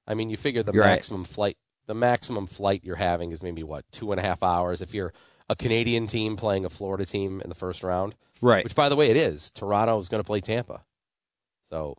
I 0.07 0.13
mean, 0.13 0.29
you 0.29 0.37
figure 0.37 0.63
the 0.63 0.73
you're 0.73 0.83
maximum 0.83 1.21
right. 1.21 1.29
flight 1.29 1.57
the 1.85 1.93
maximum 1.93 2.47
flight 2.47 2.81
you're 2.83 2.95
having 2.95 3.31
is 3.31 3.43
maybe 3.43 3.63
what 3.63 3.85
two 3.91 4.11
and 4.11 4.19
a 4.19 4.23
half 4.23 4.41
hours 4.43 4.81
if 4.81 4.93
you're 4.93 5.13
a 5.49 5.55
Canadian 5.55 6.07
team 6.07 6.37
playing 6.37 6.65
a 6.65 6.69
Florida 6.69 7.05
team 7.05 7.41
in 7.41 7.49
the 7.49 7.55
first 7.55 7.83
round. 7.83 8.15
Right. 8.41 8.63
Which, 8.63 8.75
by 8.75 8.89
the 8.89 8.95
way, 8.95 9.09
it 9.09 9.17
is. 9.17 9.51
Toronto 9.51 9.99
is 9.99 10.09
going 10.09 10.21
to 10.21 10.27
play 10.27 10.41
Tampa, 10.41 10.83
so 11.61 11.97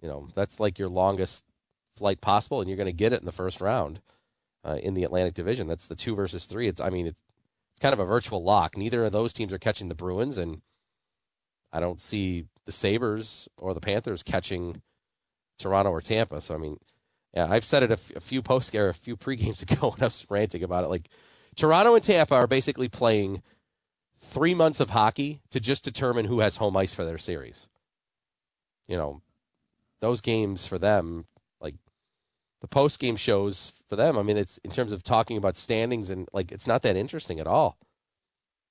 you 0.00 0.08
know 0.08 0.28
that's 0.34 0.60
like 0.60 0.78
your 0.78 0.88
longest 0.88 1.44
flight 1.96 2.20
possible, 2.20 2.60
and 2.60 2.68
you're 2.68 2.76
going 2.76 2.86
to 2.86 2.92
get 2.92 3.12
it 3.12 3.20
in 3.20 3.26
the 3.26 3.32
first 3.32 3.60
round 3.60 4.00
uh, 4.64 4.78
in 4.82 4.94
the 4.94 5.04
Atlantic 5.04 5.34
Division. 5.34 5.66
That's 5.66 5.86
the 5.86 5.94
two 5.94 6.14
versus 6.14 6.44
three. 6.44 6.68
It's 6.68 6.80
I 6.80 6.90
mean 6.90 7.06
it's, 7.06 7.22
it's 7.72 7.80
kind 7.80 7.92
of 7.92 8.00
a 8.00 8.04
virtual 8.04 8.42
lock. 8.42 8.76
Neither 8.76 9.04
of 9.04 9.12
those 9.12 9.32
teams 9.32 9.52
are 9.52 9.58
catching 9.58 9.88
the 9.88 9.94
Bruins, 9.94 10.38
and 10.38 10.60
I 11.72 11.80
don't 11.80 12.00
see 12.00 12.46
the 12.66 12.72
Sabres 12.72 13.48
or 13.56 13.72
the 13.72 13.80
Panthers 13.80 14.22
catching 14.22 14.82
Toronto 15.58 15.90
or 15.90 16.00
Tampa. 16.00 16.40
So 16.40 16.54
I 16.54 16.58
mean 16.58 16.78
yeah, 17.36 17.48
I've 17.50 17.64
said 17.64 17.82
it 17.82 17.90
a, 17.90 17.94
f- 17.94 18.12
a 18.16 18.20
few 18.20 18.40
post 18.40 18.74
or 18.74 18.88
a 18.88 18.94
few 18.94 19.14
pre 19.14 19.36
games 19.36 19.62
ago 19.70 19.90
when 19.90 20.02
I 20.02 20.06
was 20.06 20.26
ranting 20.30 20.62
about 20.62 20.84
it. 20.84 20.88
Like 20.88 21.08
Toronto 21.54 21.94
and 21.94 22.02
Tampa 22.02 22.34
are 22.34 22.46
basically 22.46 22.88
playing 22.88 23.42
three 24.18 24.54
months 24.54 24.80
of 24.80 24.90
hockey 24.90 25.42
to 25.50 25.60
just 25.60 25.84
determine 25.84 26.24
who 26.24 26.40
has 26.40 26.56
home 26.56 26.76
ice 26.76 26.94
for 26.94 27.04
their 27.04 27.18
series. 27.18 27.68
You 28.88 28.96
know, 28.96 29.20
those 30.00 30.22
games 30.22 30.66
for 30.66 30.78
them, 30.78 31.26
like 31.60 31.74
the 32.62 32.68
post 32.68 32.98
game 32.98 33.16
shows 33.16 33.72
for 33.88 33.96
them. 33.96 34.16
I 34.16 34.22
mean, 34.22 34.38
it's 34.38 34.58
in 34.58 34.70
terms 34.70 34.90
of 34.90 35.02
talking 35.02 35.36
about 35.36 35.56
standings 35.56 36.08
and 36.08 36.28
like 36.32 36.50
it's 36.52 36.66
not 36.66 36.82
that 36.82 36.96
interesting 36.96 37.38
at 37.38 37.46
all. 37.46 37.76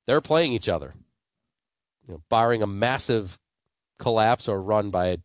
They're 0.08 0.22
playing 0.22 0.54
each 0.54 0.70
other. 0.70 0.94
You 2.08 2.16
know, 2.16 2.22
barring 2.30 2.64
a 2.64 2.68
massive 2.68 3.40
collapse 3.98 4.48
or 4.48 4.62
run 4.62 4.90
by 4.90 5.08
a, 5.08 5.18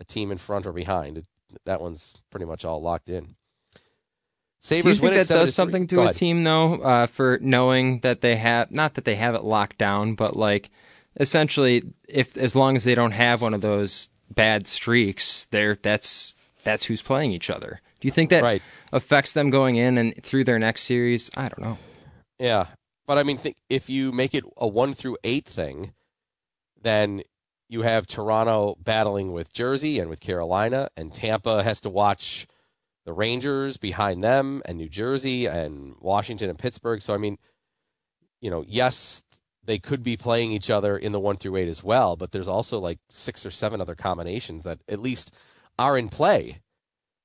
a 0.00 0.04
team 0.04 0.30
in 0.30 0.38
front 0.38 0.66
or 0.66 0.72
behind. 0.72 1.18
It, 1.18 1.26
that 1.64 1.80
one's 1.80 2.14
pretty 2.30 2.46
much 2.46 2.64
all 2.64 2.82
locked 2.82 3.08
in. 3.08 3.36
Sabres 4.60 4.98
Do 4.98 5.06
you 5.06 5.12
think 5.12 5.28
that 5.28 5.32
does 5.32 5.54
something 5.54 5.86
to 5.88 6.08
a 6.08 6.12
team 6.12 6.42
though, 6.42 6.74
uh, 6.74 7.06
for 7.06 7.38
knowing 7.40 8.00
that 8.00 8.20
they 8.20 8.36
have 8.36 8.72
not 8.72 8.94
that 8.94 9.04
they 9.04 9.14
have 9.14 9.36
it 9.36 9.44
locked 9.44 9.78
down, 9.78 10.14
but 10.14 10.34
like 10.36 10.70
essentially, 11.20 11.84
if 12.08 12.36
as 12.36 12.56
long 12.56 12.74
as 12.74 12.82
they 12.82 12.96
don't 12.96 13.12
have 13.12 13.42
one 13.42 13.54
of 13.54 13.60
those 13.60 14.08
bad 14.28 14.66
streaks, 14.66 15.46
there 15.52 15.76
that's 15.76 16.34
that's 16.64 16.86
who's 16.86 17.00
playing 17.00 17.30
each 17.30 17.48
other. 17.48 17.80
Do 18.00 18.08
you 18.08 18.12
think 18.12 18.30
that 18.30 18.42
right. 18.42 18.62
affects 18.92 19.32
them 19.32 19.50
going 19.50 19.76
in 19.76 19.98
and 19.98 20.20
through 20.22 20.44
their 20.44 20.58
next 20.58 20.82
series? 20.82 21.30
I 21.36 21.48
don't 21.48 21.60
know. 21.60 21.78
Yeah, 22.40 22.66
but 23.06 23.18
I 23.18 23.22
mean, 23.22 23.38
think, 23.38 23.56
if 23.70 23.88
you 23.88 24.10
make 24.10 24.34
it 24.34 24.44
a 24.56 24.66
one 24.66 24.94
through 24.94 25.16
eight 25.22 25.46
thing, 25.46 25.92
then 26.82 27.22
you 27.68 27.82
have 27.82 28.06
Toronto 28.06 28.76
battling 28.82 29.32
with 29.32 29.52
Jersey 29.52 29.98
and 29.98 30.08
with 30.08 30.20
Carolina, 30.20 30.88
and 30.96 31.12
Tampa 31.12 31.62
has 31.62 31.80
to 31.82 31.90
watch 31.90 32.46
the 33.04 33.12
Rangers 33.12 33.76
behind 33.76 34.22
them, 34.22 34.62
and 34.64 34.78
New 34.78 34.88
Jersey 34.88 35.46
and 35.46 35.94
Washington 36.00 36.50
and 36.50 36.58
Pittsburgh. 36.58 37.00
So, 37.02 37.14
I 37.14 37.18
mean, 37.18 37.38
you 38.40 38.50
know, 38.50 38.64
yes, 38.66 39.22
they 39.64 39.78
could 39.78 40.02
be 40.02 40.16
playing 40.16 40.52
each 40.52 40.70
other 40.70 40.96
in 40.96 41.12
the 41.12 41.20
one 41.20 41.36
through 41.36 41.56
eight 41.56 41.68
as 41.68 41.82
well, 41.82 42.16
but 42.16 42.32
there's 42.32 42.48
also 42.48 42.78
like 42.78 42.98
six 43.08 43.44
or 43.44 43.50
seven 43.50 43.80
other 43.80 43.94
combinations 43.94 44.64
that 44.64 44.80
at 44.88 45.00
least 45.00 45.32
are 45.78 45.98
in 45.98 46.08
play. 46.08 46.60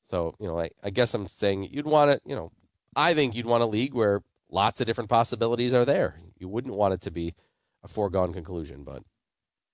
So, 0.05 0.35
you 0.39 0.47
know, 0.47 0.59
I, 0.59 0.71
I 0.83 0.89
guess 0.89 1.13
I'm 1.13 1.27
saying 1.27 1.69
you'd 1.71 1.85
want 1.85 2.11
it, 2.11 2.21
you 2.25 2.35
know, 2.35 2.51
I 2.95 3.13
think 3.13 3.35
you'd 3.35 3.45
want 3.45 3.63
a 3.63 3.67
league 3.67 3.93
where 3.93 4.21
lots 4.49 4.81
of 4.81 4.87
different 4.87 5.09
possibilities 5.09 5.73
are 5.73 5.85
there. 5.85 6.19
You 6.37 6.49
wouldn't 6.49 6.75
want 6.75 6.93
it 6.93 7.01
to 7.01 7.11
be 7.11 7.33
a 7.83 7.87
foregone 7.87 8.33
conclusion, 8.33 8.83
but 8.83 9.03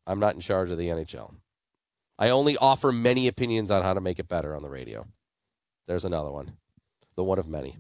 I'm 0.08 0.20
not 0.20 0.34
in 0.34 0.42
charge 0.42 0.72
of 0.72 0.78
the 0.78 0.88
NHL. 0.88 1.36
I 2.18 2.30
only 2.30 2.58
offer 2.58 2.92
many 2.92 3.28
opinions 3.28 3.70
on 3.70 3.84
how 3.84 3.94
to 3.94 4.02
make 4.02 4.18
it 4.18 4.28
better 4.28 4.56
on 4.56 4.64
the 4.64 4.70
radio. 4.70 5.06
There's 5.86 6.06
another 6.06 6.32
one, 6.32 6.54
the 7.16 7.24
one 7.24 7.38
of 7.38 7.48
many. 7.48 7.78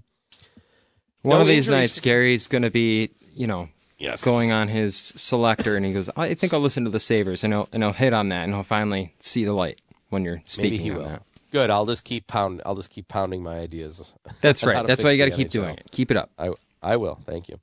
One 1.23 1.37
no 1.37 1.41
of 1.41 1.47
these 1.47 1.67
nights, 1.67 1.99
Gary's 1.99 2.47
going 2.47 2.61
to 2.61 2.69
be, 2.69 3.09
you 3.33 3.47
know, 3.47 3.69
yes. 3.97 4.23
going 4.23 4.51
on 4.51 4.67
his 4.67 4.95
selector, 5.15 5.75
and 5.75 5.85
he 5.85 5.93
goes, 5.93 6.09
"I 6.15 6.33
think 6.35 6.53
I'll 6.53 6.59
listen 6.59 6.83
to 6.83 6.89
the 6.89 6.99
Sabres," 6.99 7.43
and 7.43 7.53
he'll 7.53 7.69
and 7.73 7.83
he'll 7.83 7.93
hit 7.93 8.13
on 8.13 8.29
that, 8.29 8.43
and 8.43 8.53
he'll 8.53 8.63
finally 8.63 9.13
see 9.19 9.43
the 9.43 9.53
light 9.53 9.81
when 10.09 10.23
you're 10.23 10.41
speaking. 10.45 10.71
Maybe 10.71 10.83
he 10.83 10.91
will. 10.91 11.03
That. 11.03 11.23
Good. 11.51 11.69
I'll 11.69 11.85
just 11.85 12.03
keep 12.03 12.27
pound. 12.27 12.61
I'll 12.65 12.75
just 12.75 12.91
keep 12.91 13.07
pounding 13.07 13.41
my 13.41 13.57
ideas. 13.57 14.13
That's 14.41 14.63
right. 14.63 14.85
That's 14.85 15.03
why 15.03 15.11
you 15.11 15.17
got 15.17 15.31
to 15.31 15.35
keep 15.35 15.49
doing 15.49 15.75
it. 15.75 15.89
Keep 15.91 16.11
it 16.11 16.17
up. 16.17 16.29
I 16.37 16.51
I 16.81 16.97
will. 16.97 17.19
Thank 17.25 17.49
you. 17.49 17.59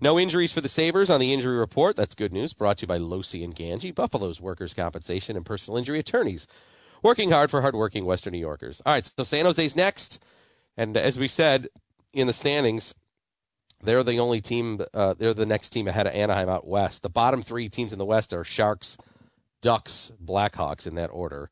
No 0.00 0.18
injuries 0.18 0.52
for 0.52 0.62
the 0.62 0.68
Sabres 0.68 1.10
on 1.10 1.20
the 1.20 1.32
injury 1.32 1.58
report. 1.58 1.94
That's 1.94 2.14
good 2.14 2.32
news. 2.32 2.54
Brought 2.54 2.78
to 2.78 2.82
you 2.84 2.88
by 2.88 2.98
Losi 2.98 3.44
and 3.44 3.54
Gangi, 3.54 3.94
Buffalo's 3.94 4.40
workers' 4.40 4.72
compensation 4.72 5.36
and 5.36 5.44
personal 5.44 5.76
injury 5.76 5.98
attorneys. 5.98 6.46
Working 7.02 7.30
hard 7.30 7.50
for 7.50 7.60
hardworking 7.60 8.04
Western 8.06 8.32
New 8.32 8.38
Yorkers. 8.38 8.80
All 8.86 8.94
right, 8.94 9.04
so 9.04 9.24
San 9.24 9.44
Jose's 9.44 9.76
next. 9.76 10.18
And 10.76 10.96
as 10.96 11.18
we 11.18 11.28
said 11.28 11.68
in 12.14 12.26
the 12.26 12.32
standings, 12.32 12.94
they're 13.82 14.02
the 14.02 14.18
only 14.18 14.40
team, 14.40 14.80
uh, 14.94 15.14
they're 15.18 15.34
the 15.34 15.46
next 15.46 15.70
team 15.70 15.88
ahead 15.88 16.06
of 16.06 16.14
Anaheim 16.14 16.48
out 16.48 16.66
west. 16.66 17.02
The 17.02 17.08
bottom 17.10 17.42
three 17.42 17.68
teams 17.68 17.92
in 17.92 17.98
the 17.98 18.04
West 18.04 18.32
are 18.32 18.44
Sharks, 18.44 18.96
Ducks, 19.62 20.12
Blackhawks 20.22 20.86
in 20.86 20.94
that 20.96 21.08
order. 21.08 21.50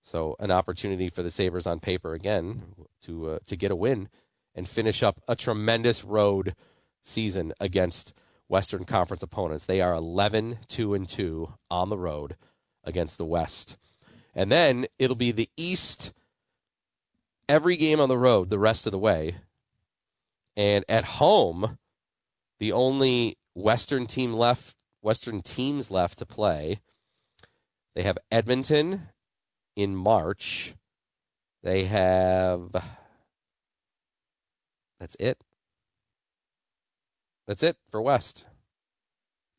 So 0.00 0.36
an 0.38 0.50
opportunity 0.50 1.08
for 1.08 1.22
the 1.22 1.30
Sabres 1.30 1.66
on 1.66 1.80
paper 1.80 2.14
again 2.14 2.62
to 3.02 3.28
uh, 3.28 3.38
to 3.46 3.56
get 3.56 3.70
a 3.70 3.76
win 3.76 4.08
and 4.54 4.68
finish 4.68 5.02
up 5.02 5.20
a 5.28 5.36
tremendous 5.36 6.04
road 6.04 6.54
season 7.04 7.52
against 7.60 8.12
Western 8.48 8.84
Conference 8.84 9.22
opponents. 9.22 9.66
They 9.66 9.80
are 9.80 9.94
11 9.94 10.58
2 10.68 10.94
and 10.94 11.08
2 11.08 11.52
on 11.70 11.88
the 11.88 11.98
road 11.98 12.36
against 12.84 13.18
the 13.18 13.24
West. 13.24 13.76
And 14.34 14.50
then 14.50 14.86
it'll 14.98 15.16
be 15.16 15.32
the 15.32 15.50
East 15.56 16.12
every 17.48 17.76
game 17.76 18.00
on 18.00 18.08
the 18.08 18.18
road 18.18 18.50
the 18.50 18.58
rest 18.58 18.86
of 18.86 18.92
the 18.92 18.98
way. 18.98 19.36
And 20.56 20.84
at 20.88 21.04
home, 21.04 21.78
the 22.58 22.72
only 22.72 23.38
Western 23.54 24.06
team 24.06 24.32
left, 24.32 24.76
Western 25.02 25.42
teams 25.42 25.90
left 25.90 26.18
to 26.18 26.26
play, 26.26 26.80
they 27.94 28.02
have 28.02 28.18
Edmonton 28.30 29.08
in 29.74 29.96
March. 29.96 30.74
They 31.62 31.84
have 31.84 32.70
that's 35.00 35.16
it. 35.18 35.38
That's 37.48 37.62
it 37.62 37.76
for 37.90 38.00
West. 38.00 38.44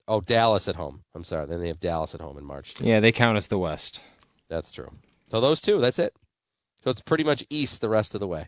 Oh, 0.07 0.21
Dallas 0.21 0.67
at 0.67 0.75
home. 0.75 1.03
I'm 1.13 1.23
sorry. 1.23 1.47
Then 1.47 1.59
they 1.59 1.67
have 1.67 1.79
Dallas 1.79 2.15
at 2.15 2.21
home 2.21 2.37
in 2.37 2.45
March 2.45 2.75
too. 2.75 2.85
Yeah, 2.85 2.99
they 2.99 3.11
count 3.11 3.35
as 3.35 3.47
the 3.47 3.57
West. 3.57 4.01
That's 4.47 4.71
true. 4.71 4.91
So 5.29 5.41
those 5.41 5.59
two, 5.59 5.81
that's 5.81 5.99
it. 5.99 6.15
So 6.83 6.91
it's 6.91 7.01
pretty 7.01 7.23
much 7.23 7.43
East 7.49 7.81
the 7.81 7.89
rest 7.89 8.13
of 8.13 8.21
the 8.21 8.27
way. 8.27 8.47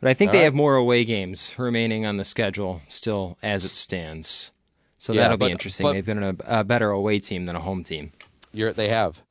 But 0.00 0.10
I 0.10 0.14
think 0.14 0.28
All 0.28 0.32
they 0.32 0.38
right. 0.40 0.44
have 0.44 0.54
more 0.54 0.76
away 0.76 1.04
games 1.04 1.54
remaining 1.58 2.06
on 2.06 2.18
the 2.18 2.24
schedule 2.24 2.82
still 2.88 3.38
as 3.42 3.64
it 3.64 3.72
stands. 3.72 4.52
So 4.98 5.12
yeah, 5.12 5.22
that'll 5.22 5.38
but, 5.38 5.46
be 5.46 5.52
interesting. 5.52 5.84
But, 5.84 5.94
They've 5.94 6.06
been 6.06 6.22
a, 6.22 6.36
a, 6.46 6.64
better 6.64 6.90
away 6.90 7.18
team 7.18 7.46
than 7.46 7.56
a 7.56 7.60
home 7.60 7.82
team. 7.82 8.12
they 8.52 8.88
have. 8.88 9.22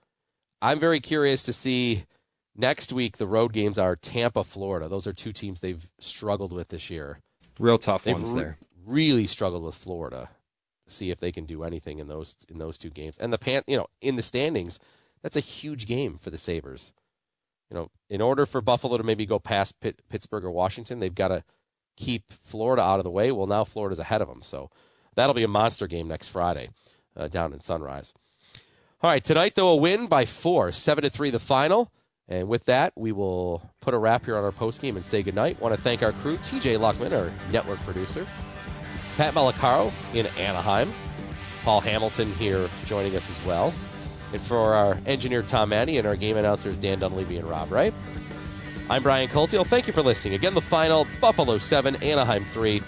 I'm 0.61 0.79
very 0.79 0.99
curious 0.99 1.43
to 1.43 1.53
see 1.53 2.05
next 2.55 2.91
week. 2.91 3.17
The 3.17 3.27
road 3.27 3.53
games 3.53 3.77
are 3.77 3.95
Tampa, 3.95 4.43
Florida. 4.43 4.89
Those 4.89 5.07
are 5.07 5.13
two 5.13 5.31
teams 5.31 5.59
they've 5.59 5.89
struggled 5.99 6.51
with 6.51 6.69
this 6.69 6.89
year. 6.89 7.19
Real 7.59 7.77
tough 7.77 8.03
they've 8.03 8.15
ones 8.15 8.31
re- 8.31 8.41
there. 8.41 8.57
Really 8.85 9.27
struggled 9.27 9.63
with 9.63 9.75
Florida. 9.75 10.29
To 10.87 10.93
see 10.93 11.11
if 11.11 11.19
they 11.19 11.31
can 11.31 11.45
do 11.45 11.63
anything 11.63 11.99
in 11.99 12.07
those 12.07 12.35
in 12.49 12.57
those 12.57 12.77
two 12.77 12.89
games. 12.89 13.17
And 13.17 13.31
the 13.31 13.37
pan, 13.37 13.61
you 13.67 13.77
know, 13.77 13.87
in 14.01 14.15
the 14.15 14.23
standings, 14.23 14.79
that's 15.21 15.37
a 15.37 15.41
huge 15.41 15.85
game 15.85 16.17
for 16.17 16.31
the 16.31 16.37
Sabres 16.37 16.91
you 17.71 17.77
know, 17.77 17.89
in 18.09 18.21
order 18.21 18.45
for 18.45 18.61
Buffalo 18.61 18.97
to 18.97 19.03
maybe 19.03 19.25
go 19.25 19.39
past 19.39 19.79
Pitt, 19.79 20.01
Pittsburgh 20.09 20.43
or 20.43 20.51
Washington, 20.51 20.99
they've 20.99 21.15
got 21.15 21.29
to 21.29 21.43
keep 21.95 22.31
Florida 22.31 22.81
out 22.81 22.99
of 22.99 23.05
the 23.05 23.11
way. 23.11 23.31
Well, 23.31 23.47
now 23.47 23.63
Florida's 23.63 23.99
ahead 23.99 24.21
of 24.21 24.27
them, 24.27 24.41
so 24.41 24.69
that'll 25.15 25.33
be 25.33 25.43
a 25.43 25.47
monster 25.47 25.87
game 25.87 26.07
next 26.09 26.27
Friday 26.27 26.69
uh, 27.15 27.29
down 27.29 27.53
in 27.53 27.61
Sunrise. 27.61 28.13
All 29.01 29.09
right, 29.09 29.23
tonight 29.23 29.55
though 29.55 29.69
a 29.69 29.75
win 29.75 30.07
by 30.07 30.25
four, 30.25 30.71
seven 30.73 31.03
to 31.03 31.09
three, 31.09 31.29
the 31.29 31.39
final. 31.39 31.91
And 32.27 32.47
with 32.47 32.65
that, 32.65 32.93
we 32.95 33.11
will 33.11 33.69
put 33.81 33.93
a 33.93 33.97
wrap 33.97 34.25
here 34.25 34.37
on 34.37 34.43
our 34.43 34.51
post 34.51 34.81
game 34.81 34.95
and 34.95 35.03
say 35.03 35.23
goodnight. 35.23 35.59
Want 35.59 35.73
to 35.73 35.81
thank 35.81 36.03
our 36.03 36.13
crew, 36.13 36.37
TJ 36.37 36.77
Luckman, 36.77 37.17
our 37.17 37.31
network 37.51 37.79
producer, 37.79 38.27
Pat 39.17 39.33
Malacaro 39.33 39.91
in 40.13 40.25
Anaheim, 40.37 40.93
Paul 41.63 41.81
Hamilton 41.81 42.31
here 42.33 42.69
joining 42.85 43.15
us 43.15 43.29
as 43.29 43.45
well. 43.45 43.73
And 44.33 44.41
for 44.41 44.73
our 44.73 44.97
engineer, 45.05 45.41
Tom 45.43 45.69
Manny, 45.69 45.97
and 45.97 46.07
our 46.07 46.15
game 46.15 46.37
announcers, 46.37 46.79
Dan 46.79 46.99
Dunleavy 46.99 47.37
and 47.37 47.47
Rob 47.47 47.71
Wright. 47.71 47.93
I'm 48.89 49.03
Brian 49.03 49.29
Koziol. 49.29 49.65
Thank 49.65 49.87
you 49.87 49.93
for 49.93 50.01
listening. 50.01 50.33
Again, 50.33 50.53
the 50.53 50.61
final 50.61 51.07
Buffalo 51.19 51.57
7, 51.57 51.97
Anaheim 51.97 52.43
3. 52.45 52.81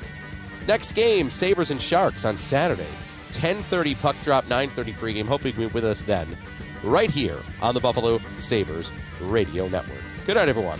Next 0.67 0.93
game, 0.93 1.29
Sabres 1.29 1.71
and 1.71 1.81
Sharks 1.81 2.25
on 2.25 2.37
Saturday. 2.37 2.87
10.30 3.31 3.99
puck 3.99 4.15
drop, 4.23 4.45
9.30 4.45 4.93
pregame. 4.93 5.25
Hope 5.25 5.43
you 5.43 5.51
can 5.51 5.67
be 5.67 5.73
with 5.73 5.83
us 5.83 6.03
then, 6.03 6.37
right 6.83 7.11
here 7.11 7.39
on 7.61 7.73
the 7.73 7.79
Buffalo 7.79 8.19
Sabres 8.35 8.91
Radio 9.21 9.67
Network. 9.67 10.01
Good 10.25 10.35
night, 10.35 10.49
everyone. 10.49 10.79